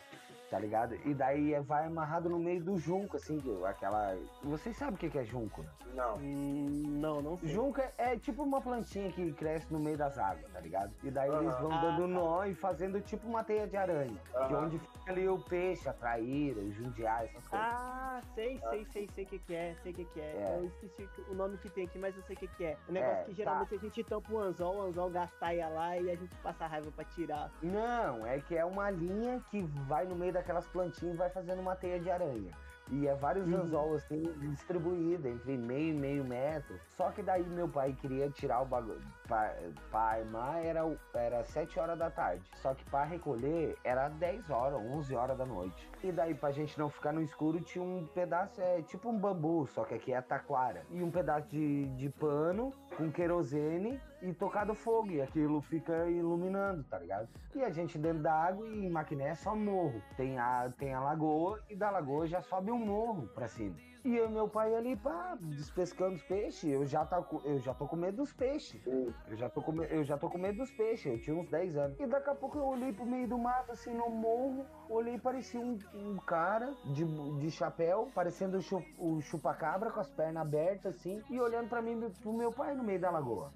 [0.53, 0.94] Tá ligado?
[1.07, 4.14] E daí é- vai amarrado no meio do junco, assim, que- aquela.
[4.42, 5.62] Vocês sabem o que que é junco?
[5.62, 5.68] né?
[5.94, 6.16] Não.
[6.18, 7.48] Hum, não, não sei.
[7.48, 10.92] Junco é, é tipo uma plantinha que cresce no meio das águas, tá ligado?
[11.03, 12.07] E daí eles vão Ah, dando tá.
[12.09, 14.14] nó e fazendo tipo uma teia de aranha.
[14.30, 14.66] Que Aham.
[14.66, 17.66] onde fica ali o peixe, a traíra, o jundiar, essas coisas.
[17.70, 20.24] Ah, sei, sei, sei, sei o que, que é, sei o que, que é.
[20.36, 20.59] É.
[20.59, 22.76] Eu esqueci o nome que tem aqui, mas eu sei o que, que é.
[22.86, 26.11] O negócio É, que geralmente a gente tampa o anzol, o anzol gastaia lá e
[26.11, 27.50] a gente passa raiva pra tirar.
[27.62, 31.61] Não, é que é uma linha que vai no meio daquelas plantinhas e vai fazendo
[31.61, 32.51] uma teia de aranha.
[32.90, 33.61] E é vários Uhum.
[33.61, 36.78] anzol assim distribuídos entre meio e meio metro.
[36.97, 39.01] Só que daí meu pai queria tirar o bagulho.
[39.26, 39.55] Pra,
[39.90, 40.80] pra armar era,
[41.14, 42.43] era 7 horas da tarde.
[42.57, 45.88] Só que pra recolher era 10 horas, 11 horas da noite.
[46.03, 49.66] E daí pra gente não ficar no escuro tinha um pedaço, é tipo um bambu,
[49.68, 50.82] só que aqui é taquara.
[50.90, 55.11] E um pedaço de, de pano com querosene e tocado fogo.
[55.11, 57.28] E aquilo fica iluminando, tá ligado?
[57.55, 60.03] E a gente dentro da água e em Maquiné é só morro.
[60.16, 63.76] Tem a, tem a lagoa e da lagoa já sobe um morro pra cima.
[64.05, 66.68] E eu meu pai ali, pá, despescando os peixes.
[66.68, 68.84] Eu já, tá, eu já tô com medo dos peixes.
[68.84, 71.07] Eu já, tô com, eu já tô com medo dos peixes.
[71.07, 72.00] Eu tinha uns 10 anos.
[72.00, 74.66] E daqui a pouco eu olhei pro meio do mato, assim, no morro.
[74.90, 77.05] Olhei parecia um, um cara de,
[77.38, 81.22] de chapéu, parecendo o, chu, o chupacabra, com as pernas abertas, assim.
[81.30, 83.53] E olhando pra mim, pro meu pai no meio da lagoa.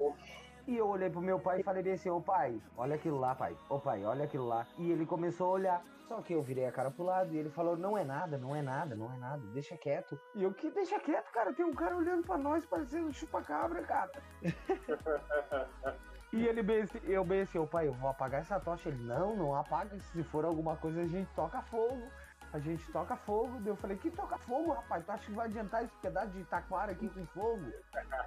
[0.67, 3.37] E eu olhei pro meu pai e falei bem assim, ô pai, olha aquilo lá,
[3.37, 3.57] pai.
[3.69, 4.67] Ô pai, olha aquilo lá.
[4.77, 5.85] E ele começou a olhar.
[6.09, 8.55] Só que eu virei a cara pro lado e ele falou, não é nada, não
[8.55, 10.19] é nada, não é nada, deixa quieto.
[10.35, 11.53] E eu, que deixa quieto, cara?
[11.53, 14.11] Tem um cara olhando pra nós parecendo um chupacabra, cara.
[16.33, 18.89] E ele bem assim, eu bem assim, ô pai, eu vou apagar essa tocha.
[18.89, 22.03] Ele, não, não apaga, se for alguma coisa a gente toca fogo.
[22.53, 23.59] A gente toca fogo.
[23.61, 25.05] Daí Eu falei, que toca fogo, rapaz?
[25.05, 27.65] Tu acha que vai adiantar esse pedaço de taquara aqui com fogo?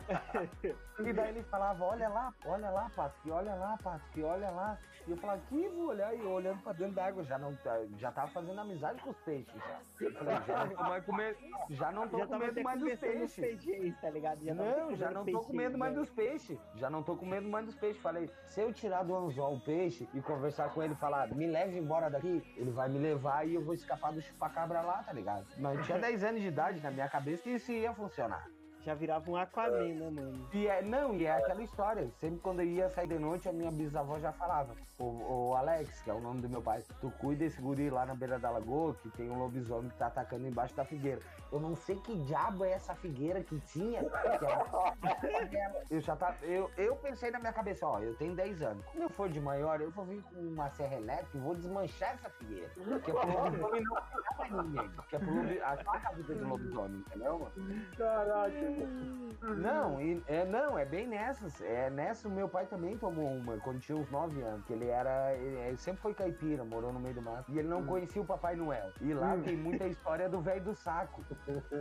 [1.00, 4.78] e daí ele falava, olha lá, olha lá, Patrick, olha lá, Patrick, olha lá.
[5.08, 6.14] E eu falava, que vou olhar?
[6.14, 7.58] E eu olhando pra dentro da água, já não
[7.98, 9.80] já tava fazendo amizade com os peixes já.
[10.02, 11.38] Eu falei, já não tô mais com medo,
[11.70, 13.36] já não tô já com medo mais dos peixes.
[13.36, 14.44] peixes, tá ligado?
[14.44, 16.00] Já Não, já não tô com medo mais né?
[16.00, 16.60] dos peixes.
[16.76, 18.02] Já não tô com medo mais dos peixes.
[18.02, 21.48] Falei, se eu tirar do anzol o peixe e conversar com ele e falar, me
[21.48, 25.14] leve embora daqui, ele vai me levar e eu vou escapar do chupacabra lá, tá
[25.14, 25.46] ligado?
[25.58, 28.46] Mas eu tinha 10 anos de idade, na minha cabeça que isso ia funcionar.
[28.86, 30.48] Já virava um Aquaman, né, mano?
[30.54, 32.10] E é, não, e é aquela história.
[32.18, 34.74] Sempre quando eu ia sair de noite, a minha bisavó já falava.
[34.98, 38.06] O, o Alex, que é o nome do meu pai, tu cuida desse guri lá
[38.06, 41.22] na beira da lagoa, que tem um lobisomem que tá atacando embaixo da figueira.
[41.52, 44.04] Eu não sei que diabo é essa figueira que tinha.
[44.04, 45.84] Que era...
[45.90, 48.86] eu já tá, eu, eu pensei na minha cabeça, ó, eu tenho 10 anos.
[48.86, 52.14] Quando eu for de maior, eu vou vir com uma serra elétrica e vou desmanchar
[52.14, 52.70] essa figueira.
[52.70, 53.98] Que é pro lobisomem não
[54.38, 54.92] mais ninguém.
[55.10, 55.62] Que é pro lobisomem.
[55.64, 57.86] A vida do lobisomem, entendeu, mano?
[57.98, 58.69] Caraca.
[59.42, 61.62] Não, e, é, não, é bem nessas.
[61.62, 64.66] É nessa o meu pai também tomou uma quando tinha uns 9 anos.
[64.66, 65.34] Que ele era.
[65.36, 67.50] Ele, ele sempre foi caipira, morou no meio do mato.
[67.52, 68.92] E ele não conhecia o Papai Noel.
[69.02, 71.24] E lá tem muita história do velho do saco.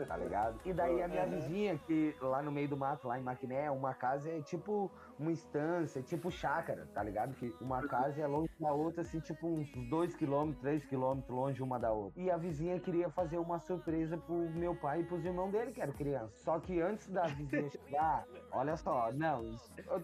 [0.06, 0.60] Tá ligado?
[0.64, 3.92] E daí a minha vizinha, que lá no meio do mato, lá em Maquiné, uma
[3.92, 7.34] casa é tipo uma instância, tipo chácara, tá ligado?
[7.34, 11.62] Que uma casa é longe da outra, assim, tipo uns 2 km, 3 km longe
[11.62, 12.20] uma da outra.
[12.20, 15.80] E a vizinha queria fazer uma surpresa pro meu pai e pros irmãos dele, que
[15.80, 16.38] eram crianças.
[16.42, 19.44] Só que antes da vizinha chegar, olha só, não,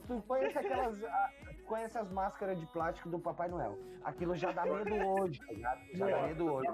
[0.06, 1.02] tu conhece aquelas.
[1.04, 1.30] a-
[1.66, 3.78] conhece as máscaras de plástico do Papai Noel.
[4.04, 5.80] Aquilo já dá medo hoje, tá ligado?
[5.94, 6.68] Já dá medo hoje.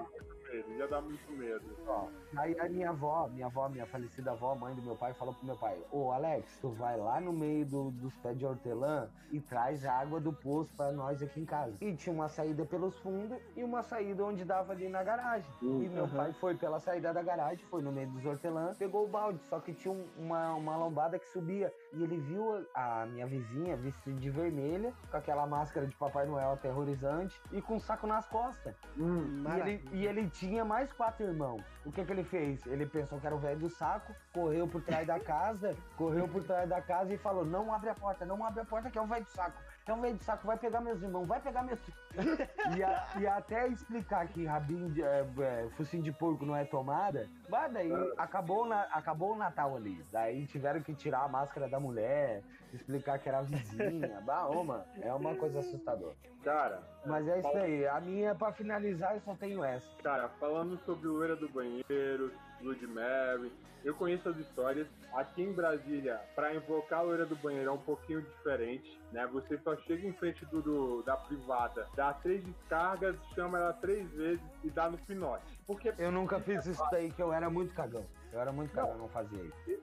[0.51, 1.63] Ele já dá muito medo.
[1.87, 5.33] Ó, aí a minha avó, minha avó, minha falecida avó, mãe do meu pai, falou
[5.33, 9.09] pro meu pai: Ô Alex, tu vai lá no meio do- dos pés de hortelã
[9.31, 11.75] e traz a água do poço pra nós aqui em casa.
[11.81, 15.49] E tinha uma saída pelos fundos e uma saída onde dava ali na garagem.
[15.61, 19.07] E meu pai foi pela saída da garagem, foi no meio dos hortelã, pegou o
[19.07, 21.73] balde, só que tinha um- uma, uma lombada que subia.
[21.93, 26.25] E ele viu a, a minha vizinha vestida de vermelha, com aquela máscara de Papai
[26.25, 28.75] Noel aterrorizante e com um saco nas costas.
[28.97, 31.61] E ele, e ele tinha mais quatro irmãos.
[31.85, 32.65] O que que ele fez?
[32.67, 36.43] Ele pensou que era o velho do saco, correu por trás da casa, correu por
[36.43, 39.01] trás da casa e falou: Não abre a porta, não abre a porta, que é
[39.01, 39.57] o velho do saco.
[39.87, 41.79] É o velho do saco, vai pegar meus irmãos, vai pegar meus.
[42.77, 46.63] e, a- e até explicar que rabinho de, é, é, focinho de porco não é
[46.63, 50.01] tomada, mas daí acabou, na, acabou o Natal ali.
[50.11, 54.21] Daí tiveram que tirar a máscara da mulher, explicar que era a vizinha.
[54.23, 56.15] bah, ô, mano, é uma coisa assustadora.
[56.43, 57.87] Cara, Mas é isso aí.
[57.87, 59.87] A minha, pra finalizar, eu só tenho essa.
[60.01, 63.51] cara, falando sobre loira do banheiro, Blood Mary,
[63.83, 64.87] eu conheço as histórias.
[65.13, 69.27] Aqui em Brasília, pra invocar a loira do banheiro é um pouquinho diferente, né?
[69.33, 74.07] Você só chega em frente do, do- da privada, dá três descargas, chama ela três
[74.11, 75.43] vezes e dá no pinote.
[75.65, 78.05] Porque Eu nunca fiz isso daí, que eu era muito cagão.
[78.31, 79.81] Eu era muito cagão, não fazia isso.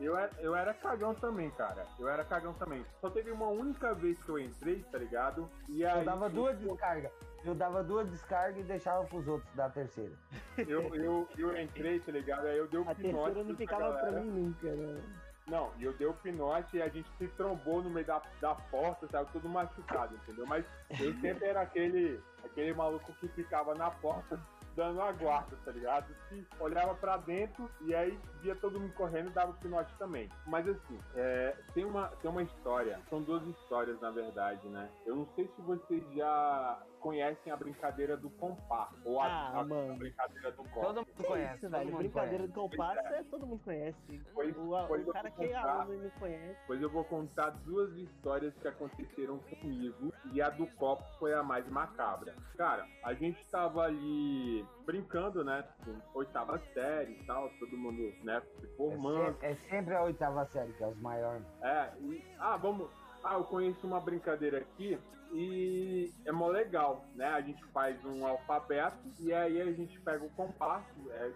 [0.00, 1.86] Eu era, eu era cagão também, cara.
[1.98, 2.84] Eu era cagão também.
[3.00, 5.48] Só teve uma única vez que eu entrei, tá ligado?
[5.68, 7.12] E aí, Eu dava duas descargas.
[7.44, 10.12] Eu dava duas descargas e deixava pros outros dar a terceira.
[10.68, 12.46] Eu, eu, eu entrei, tá ligado?
[12.46, 13.24] Aí eu dei o A pinote.
[13.24, 15.02] terceira não ficava pra mim nunca, né?
[15.46, 18.54] Não, e eu dei o pinote e a gente se trombou no meio da, da
[18.54, 20.46] porta, tava todo machucado, entendeu?
[20.46, 20.64] Mas
[21.00, 24.38] eu sempre era aquele, aquele maluco que ficava na porta
[24.80, 26.14] dando a guarda, tá ligado?
[26.30, 30.26] Que olhava pra dentro e aí via todo mundo correndo e dava o pinote também.
[30.46, 34.88] Mas assim, é, tem, uma, tem uma história, são duas histórias na verdade, né?
[35.04, 39.64] Eu não sei se vocês já conhecem a brincadeira do compá ou a, Ah, a
[39.64, 39.96] mano.
[39.96, 40.80] brincadeira do copo.
[40.80, 41.52] Todo mundo conhece.
[41.52, 41.84] isso, todo velho.
[41.90, 42.52] mundo Brincadeira conhece.
[42.54, 44.22] do compasso é, todo mundo conhece.
[44.32, 45.80] Pois- o, a- pois o cara vou que é contar.
[45.80, 46.58] aluno e não conhece.
[46.66, 51.42] Pois eu vou contar duas histórias que aconteceram comigo e a do copo foi a
[51.42, 52.34] mais macabra.
[52.56, 55.64] Cara, a gente tava ali brincando, né?
[55.84, 59.26] com Oitava série e tal, todo mundo, né, se É formando.
[59.34, 61.44] sempre, é sempre a oitava série, que é os maiores.
[61.62, 62.88] É, e, ah, vamos.
[63.22, 64.98] Ah, eu conheço uma brincadeira aqui
[65.32, 67.26] e é mó legal, né?
[67.26, 71.10] A gente faz um alfabeto e aí a gente pega o compasso.
[71.10, 71.30] É,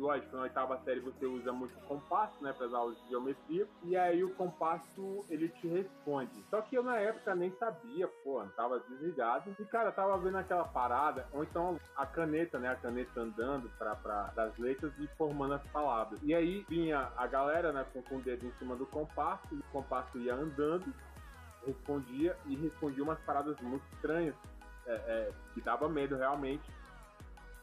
[0.00, 2.52] lógico, na oitava série você usa muito o compasso, né?
[2.52, 3.68] Para as aulas de geometria.
[3.84, 6.42] E aí o compasso ele te responde.
[6.48, 9.54] Só que eu na época nem sabia, pô, tava desligado.
[9.58, 12.68] E cara, tava vendo aquela parada, ou então a caneta, né?
[12.68, 16.18] A caneta andando para das letras e formando as palavras.
[16.22, 17.84] E aí vinha a galera, né?
[17.92, 20.92] Com, com o dedo em cima do compasso, e o compasso ia andando
[21.66, 24.34] respondia e respondia umas paradas muito estranhas,
[24.86, 26.62] é, é, que dava medo realmente.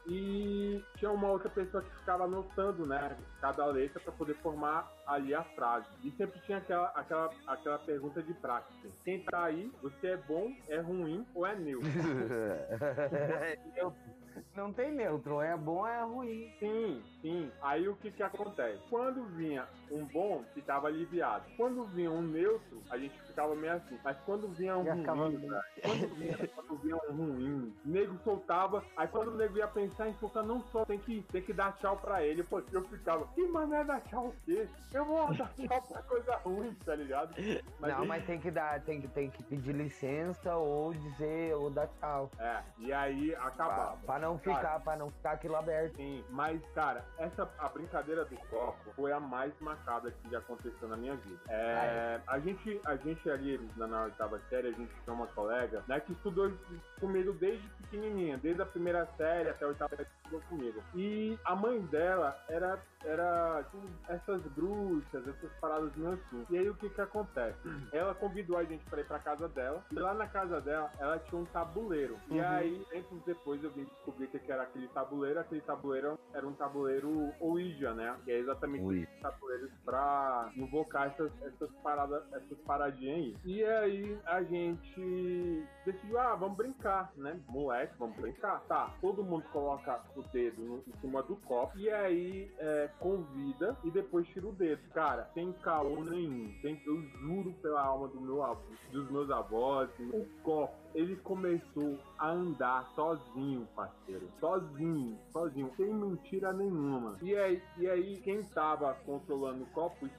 [0.07, 5.35] E tinha uma outra pessoa que ficava anotando, né, cada letra para poder formar ali
[5.35, 5.87] a frase.
[6.03, 8.87] E sempre tinha aquela, aquela, aquela pergunta de prática.
[9.03, 11.89] Quem tá aí, você é bom, é ruim ou é neutro?
[14.55, 16.53] Não tem neutro, é bom ou é ruim.
[16.59, 17.51] Sim, sim.
[17.61, 18.79] Aí o que que acontece?
[18.89, 21.45] Quando vinha um bom, ficava aliviado.
[21.55, 23.99] Quando vinha um neutro, a gente ficava meio assim.
[24.03, 25.49] Mas quando vinha um ruim, bem.
[25.49, 28.83] velho, quando vinha, quando vinha um ruim, o nego soltava.
[28.95, 31.73] Aí quando o nego ia pensar em soltar, não só tem que, tem que dar
[31.77, 32.43] tchau pra ele.
[32.43, 34.67] Pô, eu ficava, que mané dar tchau o quê?
[34.93, 37.35] Eu vou dar tchau pra coisa ruim, tá ligado?
[37.79, 41.69] não, ele- mas tem que dar, tem que, tem que pedir licença ou dizer, ou
[41.69, 42.31] dar tchau.
[42.39, 43.97] É, e aí Pra, acabava.
[44.05, 45.95] pra não ficar, cara, pra não ficar aquilo aberto.
[45.95, 50.87] Sim, mas, cara, essa a brincadeira do copo foi a mais macabra que já aconteceu
[50.87, 51.39] na minha vida.
[51.49, 55.83] É, a, gente, a gente ali na, na oitava série, a gente tinha uma colega,
[55.87, 56.51] né, que estudou
[56.99, 60.07] comigo desde pequenininha, desde a primeira série até a oitava série
[60.49, 60.81] comigo.
[60.93, 66.45] E a mãe dela era, era tipo, essas bruxas, essas paradas meio assim.
[66.49, 67.57] E aí o que que acontece?
[67.91, 71.19] Ela convidou a gente pra ir pra casa dela, e lá na casa dela, ela
[71.19, 72.15] tinha um tabuleiro.
[72.29, 72.37] Uhum.
[72.37, 75.39] E aí, tempos depois, eu vim descobrir que era aquele tabuleiro.
[75.39, 78.15] Aquele tabuleiro era um tabuleiro Ouija, né?
[78.23, 79.07] Que é exatamente Ouija.
[79.21, 83.37] tabuleiros pra invocar essas, essas paradas, essas paradinhas aí.
[83.45, 87.39] E aí, a gente decidiu, ah, vamos brincar, né?
[87.47, 88.61] Moleque, vamos brincar.
[88.67, 93.77] Tá, todo mundo coloca o dedo no, em cima do copo e aí é, convida
[93.83, 94.81] e depois tira o dedo.
[94.93, 96.53] Cara, sem caô nenhum.
[96.61, 98.61] Tem, eu juro pela alma do meu avô,
[98.91, 104.29] dos meus avós, o copo, ele começou a andar sozinho, parceiro.
[104.39, 107.17] Sozinho, sozinho, sem mentira nenhuma.
[107.21, 110.09] E aí, e aí quem tava controlando o copo,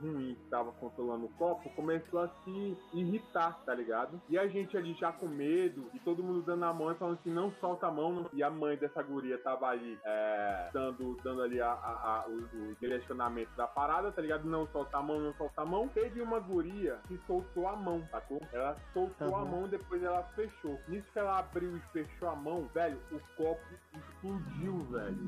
[0.00, 4.20] ruim que tava controlando o copo, começou a se irritar, tá ligado?
[4.28, 7.18] E a gente ali já com medo, e todo mundo dando a mão e falando
[7.18, 8.28] assim, não solta a mão.
[8.32, 12.36] E a mãe dessa guria tava ali, é, dando, dando ali a, a, a, o,
[12.36, 14.44] o, direcionamento da parada, tá ligado?
[14.44, 15.88] Não solta a mão, não solta a mão.
[15.88, 18.40] Teve uma guria que soltou a mão, sacou?
[18.52, 19.36] Ela soltou uhum.
[19.36, 20.78] a mão, depois ela fechou.
[20.88, 23.62] Nisso que ela abriu e fechou a mão, velho, o copo
[23.94, 25.18] explodiu, velho.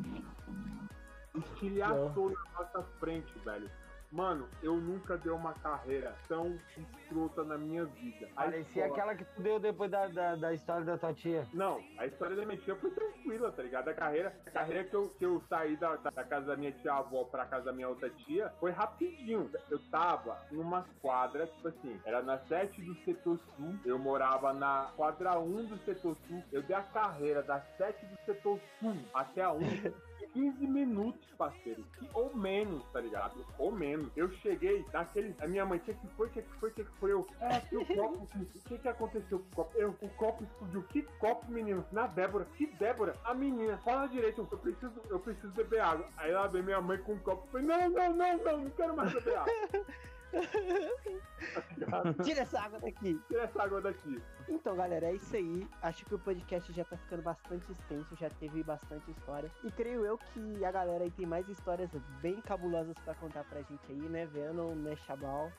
[1.35, 3.71] Estilhaçou na nossa frente, velho.
[4.11, 8.29] Mano, eu nunca dei uma carreira tão escrota na minha vida.
[8.37, 9.03] A Parecia escola...
[9.03, 11.47] aquela que tu deu depois da, da, da, história da tua tia.
[11.55, 13.89] Não, a história da minha tia foi tranquila, tá ligado?
[13.89, 16.93] A carreira, a carreira que, eu, que eu saí da, da casa da minha tia
[16.93, 19.49] avó pra casa da minha outra tia foi rapidinho.
[19.71, 24.91] Eu tava numa quadra, tipo assim, era na 7 do setor sul, eu morava na
[24.97, 26.43] quadra 1 do setor sul.
[26.51, 29.61] Eu dei a carreira da 7 do setor sul até a 1
[30.33, 31.85] 15 minutos, parceiro.
[32.15, 33.45] Ou menos, tá ligado?
[33.59, 34.11] Ou menos.
[34.17, 35.35] Eu cheguei naquele.
[35.41, 36.29] A minha mãe, o que, foi?
[36.29, 36.71] O que, que foi?
[36.71, 37.13] O que, que foi?
[37.13, 37.27] Eu.
[37.41, 38.29] É, que o copo.
[38.35, 39.79] O que, que aconteceu com o copo?
[39.79, 40.83] Eu, o copo explodiu.
[40.85, 41.85] Que copo, menino?
[41.93, 42.47] Na Débora.
[42.57, 43.17] Que Débora?
[43.25, 43.79] A menina.
[43.85, 44.47] Fala direito.
[44.51, 46.09] Eu preciso, eu preciso beber água.
[46.17, 47.47] Aí ela veio minha mãe com um copo.
[47.49, 49.53] Falei, não, não, não, não, não quero mais beber água.
[52.25, 53.21] Tira essa água daqui.
[53.29, 54.23] Tira essa água daqui.
[54.49, 55.67] Então, galera, é isso aí.
[55.83, 59.51] Acho que o podcast já tá ficando bastante extenso, já teve bastante história.
[59.65, 63.63] E creio eu que a galera aí tem mais histórias bem cabulosas para contar pra
[63.63, 64.27] gente aí, né?
[64.27, 65.51] Venom, né, Chabal.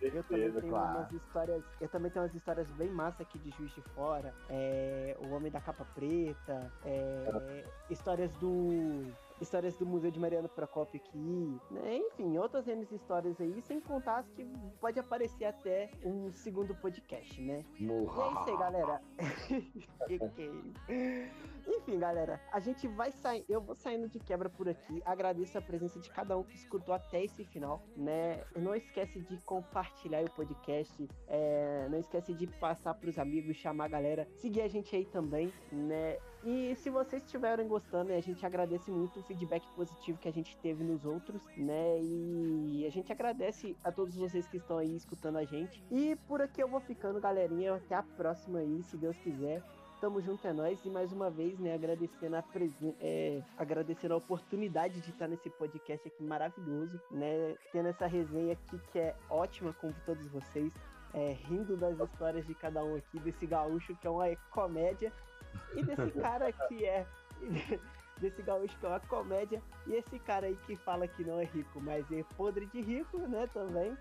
[0.00, 0.98] Eu também tenho claro.
[0.98, 1.64] umas histórias.
[1.80, 4.34] Eu também tenho umas histórias bem massa aqui de Juiz de Fora.
[4.48, 6.72] É, o Homem da Capa Preta.
[6.84, 9.06] É, histórias do
[9.40, 11.18] histórias do Museu de Mariano Procópio aqui,
[11.70, 11.96] né?
[11.96, 14.44] Enfim, outras N histórias aí, sem contar as que
[14.80, 17.64] pode aparecer até um segundo podcast, né?
[17.78, 18.22] Morra.
[18.22, 19.00] E é isso aí, galera.
[21.68, 25.02] Enfim, galera, a gente vai sair, eu vou saindo de quebra por aqui.
[25.04, 28.44] Agradeço a presença de cada um que escutou até esse final, né?
[28.56, 31.88] Não esquece de compartilhar o podcast, é...
[31.88, 36.18] não esquece de passar pros amigos, chamar a galera, seguir a gente aí também, né?
[36.42, 40.56] E se vocês estiverem gostando, a gente agradece muito o feedback positivo que a gente
[40.58, 42.00] teve nos outros, né?
[42.00, 45.82] E a gente agradece a todos vocês que estão aí escutando a gente.
[45.90, 47.74] E por aqui eu vou ficando, galerinha.
[47.74, 49.62] Até a próxima aí, se Deus quiser.
[50.00, 50.82] Tamo junto, é nóis.
[50.82, 52.44] E mais uma vez, né, agradecendo a,
[53.00, 57.54] é, agradecendo a oportunidade de estar nesse podcast aqui maravilhoso, né?
[57.70, 60.72] Tendo essa resenha aqui que é ótima com todos vocês.
[61.12, 65.12] É, rindo das histórias de cada um aqui, desse gaúcho que é uma comédia
[65.74, 67.06] e desse cara que é.
[68.20, 69.62] Desse gaúcho que é uma comédia.
[69.86, 73.16] E esse cara aí que fala que não é rico, mas é podre de rico,
[73.16, 73.46] né?
[73.46, 73.96] Também.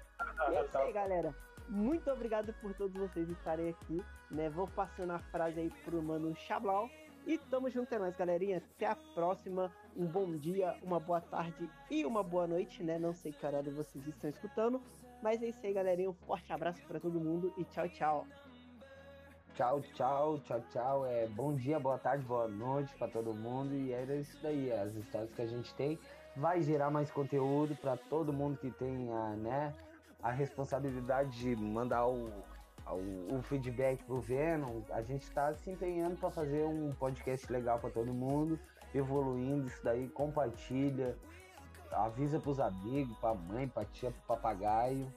[0.52, 1.34] E é isso aí, galera.
[1.70, 4.50] Muito obrigado por todos vocês estarem aqui, né?
[4.50, 6.89] Vou passando a frase aí pro mano Chablau.
[7.26, 8.58] E tamo junto, é nóis, galerinha.
[8.58, 9.72] Até a próxima.
[9.95, 12.97] Um bom dia, uma boa tarde e uma boa noite, né?
[13.00, 14.82] Não sei que horário vocês estão escutando.
[15.22, 16.10] Mas é isso aí, galerinha.
[16.10, 18.28] Um forte abraço para todo mundo e tchau, tchau.
[19.56, 21.06] Tchau, tchau, tchau, tchau.
[21.06, 23.74] É, bom dia, boa tarde, boa noite para todo mundo.
[23.74, 26.00] E era isso daí, as histórias que a gente tem.
[26.36, 29.74] Vai gerar mais conteúdo para todo mundo que tem a, né,
[30.24, 32.30] a responsabilidade de mandar o,
[32.88, 34.82] o, o feedback pro Venom.
[34.91, 38.58] A gente está se empenhando para fazer um podcast legal para todo mundo,
[38.95, 41.18] evoluindo isso daí, compartilha,
[41.91, 45.12] avisa pros amigos, pra mãe, pra tia, pro papagaio.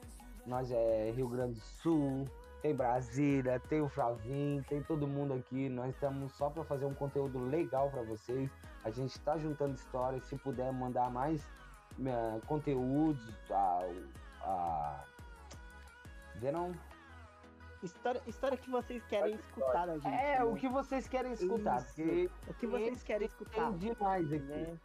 [0.45, 2.27] Nós é Rio Grande do Sul,
[2.63, 5.69] tem Brasília, tem o Flavim, tem todo mundo aqui.
[5.69, 8.49] Nós estamos só para fazer um conteúdo legal para vocês.
[8.85, 10.25] A gente está juntando histórias.
[10.25, 11.43] Se puder mandar mais
[11.99, 13.81] uh, conteúdos, a,
[14.43, 15.05] a
[16.37, 16.73] Venom,
[17.83, 20.07] História, história que vocês querem escutar da gente.
[20.07, 20.45] É, né?
[20.45, 21.85] o que vocês querem escutar.
[22.47, 23.71] O que vocês querem escutar.
[23.71, 24.45] tem demais aqui.
[24.45, 24.79] né?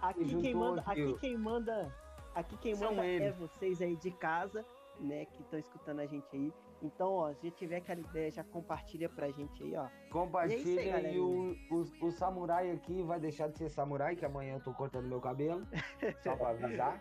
[0.00, 1.94] Aqui juntou quem manda, aqui, quem manda,
[2.34, 4.64] aqui quem São manda é vocês aí de casa,
[4.98, 6.50] né, que estão escutando a gente aí.
[6.82, 9.84] Então, ó, se tiver aquela ideia, já compartilha pra gente aí, ó.
[9.84, 13.68] E é isso aí, Compartilha e, o, o, o samurai aqui vai deixar de ser
[13.68, 15.66] samurai, que amanhã eu tô cortando meu cabelo.
[16.22, 17.00] Só pra avisar.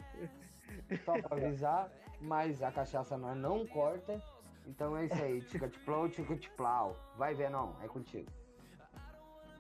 [1.06, 1.92] Só pra avisar.
[2.22, 4.22] Mas a cachaça nós não corta.
[4.68, 5.42] Então é isso aí.
[5.42, 6.96] Tica-tiplau, tica-tiplau.
[7.16, 7.76] Vai ver, não.
[7.82, 8.30] É contigo.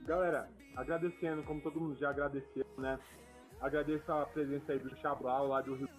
[0.02, 3.00] Galera, agradecendo, como todo mundo já agradeceu, né?
[3.62, 5.90] Agradeço a presença aí do Chablau, lá do Rio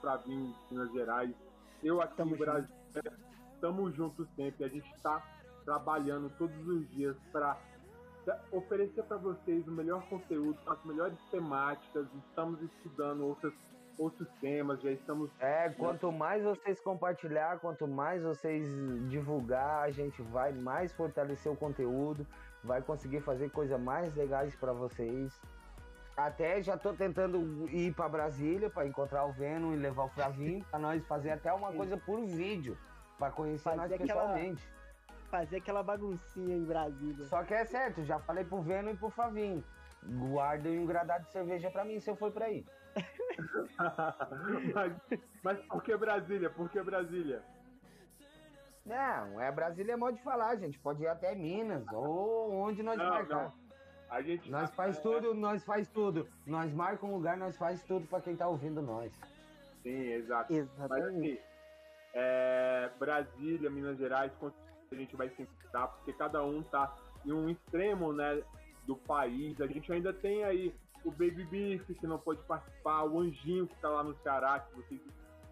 [0.00, 1.34] pra vir em Minas Gerais.
[1.82, 2.68] Eu aqui Tamo no Brasil,
[3.60, 4.64] estamos juntos sempre.
[4.64, 5.22] A gente está
[5.66, 7.58] trabalhando todos os dias para
[8.50, 12.06] oferecer para vocês o melhor conteúdo, as melhores temáticas.
[12.28, 13.52] Estamos estudando outras,
[13.98, 18.66] outros temas, já estamos É, quanto mais vocês compartilhar, quanto mais vocês
[19.10, 22.26] divulgar, a gente vai mais fortalecer o conteúdo,
[22.64, 25.38] vai conseguir fazer coisas mais legais pra vocês.
[26.16, 30.62] Até já tô tentando ir pra Brasília pra encontrar o Venom e levar o Flavinho
[30.70, 32.76] pra nós fazer até uma coisa por vídeo,
[33.20, 34.68] pra conhecer Fazer nós aquela- pessoalmente.
[35.30, 37.24] Fazer aquela baguncinha em Brasília.
[37.26, 39.62] Só que é certo, já falei pro Venom e pro Flavinho.
[40.02, 42.64] Guardem um gradado de cerveja pra mim se eu for pra aí.
[44.74, 44.92] mas,
[45.44, 46.50] mas por que Brasília?
[46.50, 47.42] Por que Brasília?
[48.84, 50.78] Não, é Brasília é modo de falar, gente.
[50.78, 53.44] Pode ir até Minas ou onde nós Não, marcar.
[53.44, 53.52] não.
[54.08, 56.26] A gente Nós faz tudo, nós faz tudo.
[56.44, 59.12] Nós marca um lugar, nós faz tudo pra quem tá ouvindo nós.
[59.84, 60.52] Sim, exato.
[60.52, 61.06] Mas Exatamente.
[61.32, 61.38] assim,
[62.14, 64.32] é, Brasília, Minas Gerais,
[64.90, 66.94] a gente vai se encontrar, porque cada um tá
[67.24, 68.42] em um extremo, né,
[68.86, 69.60] do país.
[69.60, 73.76] A gente ainda tem aí o Baby Beef, que não pode participar, o Anjinho, que
[73.76, 75.00] tá lá no Ceará, que vocês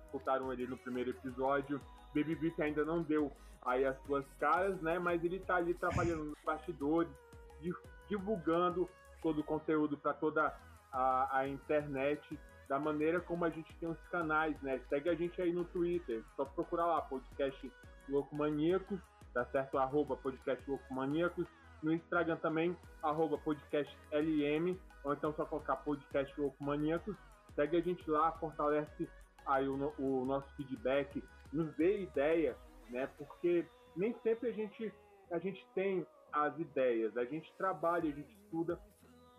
[0.04, 1.80] escutaram ele no primeiro episódio.
[2.14, 3.30] Baby Beef ainda não deu
[3.62, 7.12] aí as suas caras, né, mas ele tá ali trabalhando nos bastidores,
[7.60, 7.74] di-
[8.08, 8.88] divulgando
[9.22, 10.54] todo o conteúdo para toda
[10.90, 12.38] a, a internet
[12.68, 14.80] da maneira como a gente tem os canais, né?
[14.88, 17.72] Segue a gente aí no Twitter, só procurar lá, podcast
[18.08, 19.00] Louco Maníacos,
[19.32, 19.78] tá certo?
[19.78, 21.46] Arroba podcast Louco Maníacos.
[21.82, 27.16] No Instagram também, arroba podcast LM, ou então só colocar podcast Louco Maníacos.
[27.54, 29.08] Segue a gente lá, fortalece
[29.46, 32.56] aí o, o nosso feedback, nos dê ideia,
[32.90, 33.08] né?
[33.16, 33.66] Porque
[33.96, 34.92] nem sempre a gente,
[35.30, 38.78] a gente tem as ideias, a gente trabalha, a gente estuda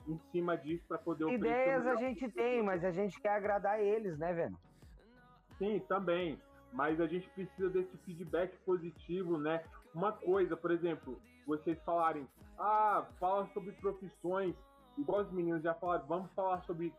[0.07, 4.17] em cima disso para poder Ideias a gente tem, mas a gente quer agradar eles,
[4.17, 4.57] né, Venom?
[5.57, 6.39] Sim, também.
[6.71, 9.63] Mas a gente precisa desse feedback positivo, né?
[9.93, 12.27] Uma coisa, por exemplo, vocês falarem,
[12.57, 14.55] ah, fala sobre profissões,
[14.97, 16.93] igual os meninos já falaram, vamos falar sobre,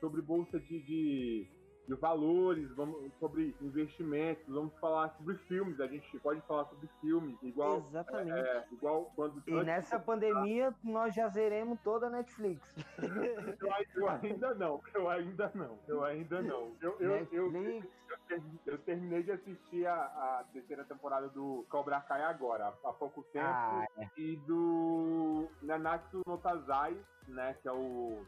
[0.00, 1.48] sobre bolsa de, de,
[1.86, 7.36] de valores, vamos, sobre investimentos, vamos falar sobre filmes, a gente pode falar sobre filmes,
[7.42, 8.38] igual, Exatamente.
[8.38, 9.42] é, igual quando.
[9.46, 12.74] E nessa pandemia nós já zeremos toda a Netflix.
[13.96, 16.72] Eu, eu ainda não, eu ainda não, eu ainda não.
[16.80, 17.52] Eu, eu, eu.
[17.52, 22.92] Eu ter- Eu terminei de assistir a, a terceira temporada do Cobra Kai agora, há,
[22.92, 23.46] pouco tempo.
[23.46, 26.96] Ah, E do Nanatsu no Tazai,
[27.28, 27.56] né?
[27.62, 28.24] Que é o.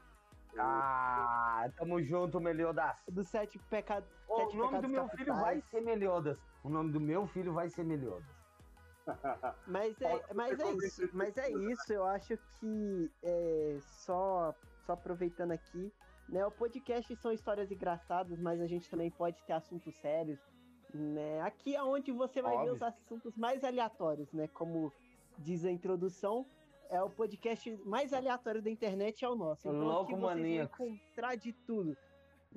[0.56, 2.96] ah, tamo junto, Meliodas.
[3.08, 4.08] Dos sete pecados.
[4.28, 5.64] O nome do meu filho vai capitais.
[5.66, 6.38] ser Meliodas.
[6.62, 8.38] O nome do meu filho vai ser Meliodas.
[9.66, 11.90] Mas é, mas é isso, mas é isso.
[11.90, 15.90] Eu acho que é, só, só aproveitando aqui,
[16.28, 16.44] né?
[16.44, 20.38] O podcast são histórias engraçadas, mas a gente também pode ter assuntos sérios,
[20.92, 21.40] né?
[21.40, 22.74] Aqui é onde você vai ver Óbvio.
[22.74, 24.46] os assuntos mais aleatórios, né?
[24.48, 24.92] Como
[25.38, 26.44] diz a introdução,
[26.90, 29.68] é o podcast mais aleatório da internet é o nosso.
[29.68, 30.80] Então vão maníacos.
[30.80, 31.96] encontrar de tudo,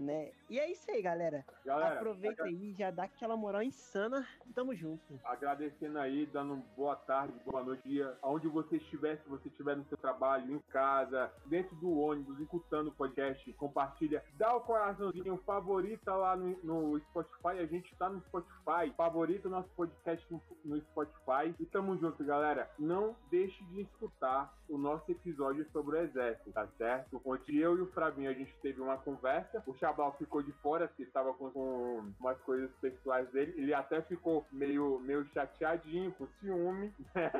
[0.01, 0.31] né?
[0.49, 1.45] E é isso aí, galera.
[1.65, 4.27] Galera, Aproveita aí, já dá aquela moral insana.
[4.53, 5.19] Tamo junto.
[5.23, 9.85] agradecendo aí, dando boa tarde, boa noite, dia, aonde você estiver, se você estiver no
[9.85, 16.13] seu trabalho, em casa, dentro do ônibus, escutando o podcast, compartilha, dá o coraçãozinho, favorita
[16.13, 20.81] lá no, no Spotify, a gente tá no Spotify, favorita o nosso podcast no, no
[20.81, 22.69] Spotify e tamo junto, galera.
[22.79, 27.21] Não deixe de escutar o nosso episódio sobre o exército, tá certo?
[27.25, 30.87] Onde eu e o Fravinho a gente teve uma conversa, o Chabal ficou de fora,
[30.87, 36.25] porque estava com, com umas coisas pessoais dele, ele até ficou meio, meio chateadinho, com
[36.39, 36.93] ciúme,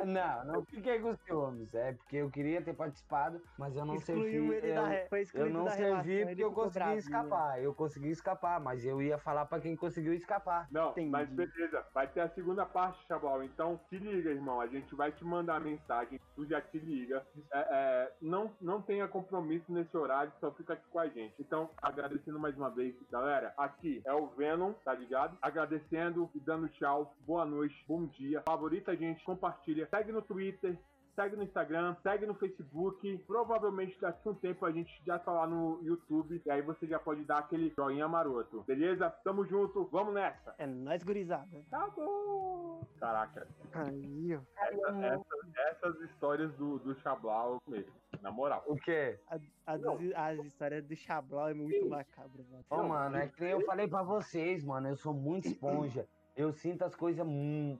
[0.06, 1.74] Não, não fiquei com ciúmes.
[1.74, 4.54] É porque eu queria ter participado, mas eu não Excluiu servi.
[4.56, 7.00] ele eu, da re- foi eu não da servi relação, ele porque eu consegui bravinho.
[7.00, 7.64] escapar.
[7.64, 10.68] Eu consegui escapar, mas eu ia falar pra quem conseguiu escapar.
[10.72, 11.10] Não, Entendi.
[11.10, 13.44] mas beleza, vai ter a segunda parte, Chabal.
[13.44, 14.60] Então, se liga, irmão.
[14.60, 17.26] A gente vai te mandar mensagem, tu já te liga.
[17.52, 21.34] É, é, não, não tenha compromisso nesse horário, só fica aqui com a gente.
[21.40, 22.96] Então, agradecendo agradecendo mais uma vez.
[23.10, 25.38] Galera, aqui é o Venom, tá ligado?
[25.42, 27.14] Agradecendo e dando tchau.
[27.26, 28.42] Boa noite, bom dia.
[28.48, 29.88] Favorita a gente, compartilha.
[29.90, 30.78] Segue no Twitter,
[31.16, 33.18] segue no Instagram, segue no Facebook.
[33.28, 36.42] Provavelmente daqui a um tempo a gente já tá lá no YouTube.
[36.46, 38.64] E aí você já pode dar aquele joinha maroto.
[38.64, 39.10] Beleza?
[39.24, 40.56] Tamo junto, vamos nessa.
[40.58, 41.64] É nóis, gurizada.
[41.72, 42.88] Acabou!
[43.00, 43.48] Caraca.
[43.74, 44.42] Aí, ó.
[44.58, 45.22] Essa-
[45.70, 47.92] essas, histórias do, do Chablau mesmo.
[48.22, 48.64] Na moral.
[48.68, 49.20] O quê?
[49.28, 49.82] A- as,
[50.16, 52.64] as histórias do Chablau é muito macabra, mano.
[52.70, 54.88] Ô, mano, é que eu falei pra vocês, mano.
[54.90, 56.08] Eu sou muito esponja.
[56.36, 57.26] Eu sinto as coisas.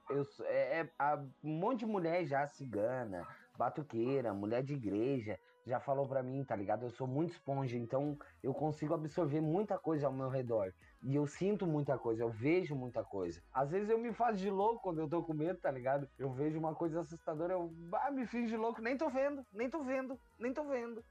[0.10, 3.26] Eu, é, é- a- um monte de mulher já cigana,
[3.58, 6.84] batuqueira, mulher de igreja, já falou pra mim, tá ligado?
[6.84, 10.74] Eu sou muito esponja, então eu consigo absorver muita coisa ao meu redor.
[11.04, 13.42] E eu sinto muita coisa, eu vejo muita coisa.
[13.54, 16.08] Às vezes eu me faço de louco quando eu tô com medo, tá ligado?
[16.18, 19.70] Eu vejo uma coisa assustadora, eu ah, me fingo de louco, nem tô vendo, nem
[19.70, 21.04] tô vendo, nem tô vendo.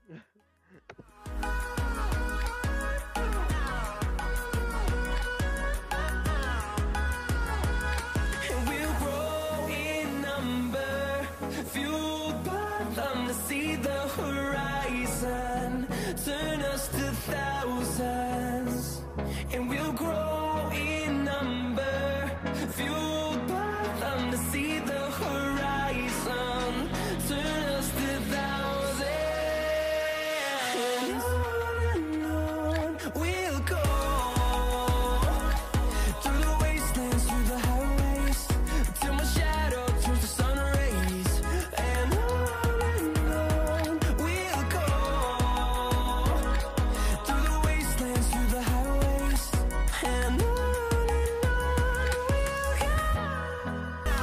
[8.53, 9.01] And we'll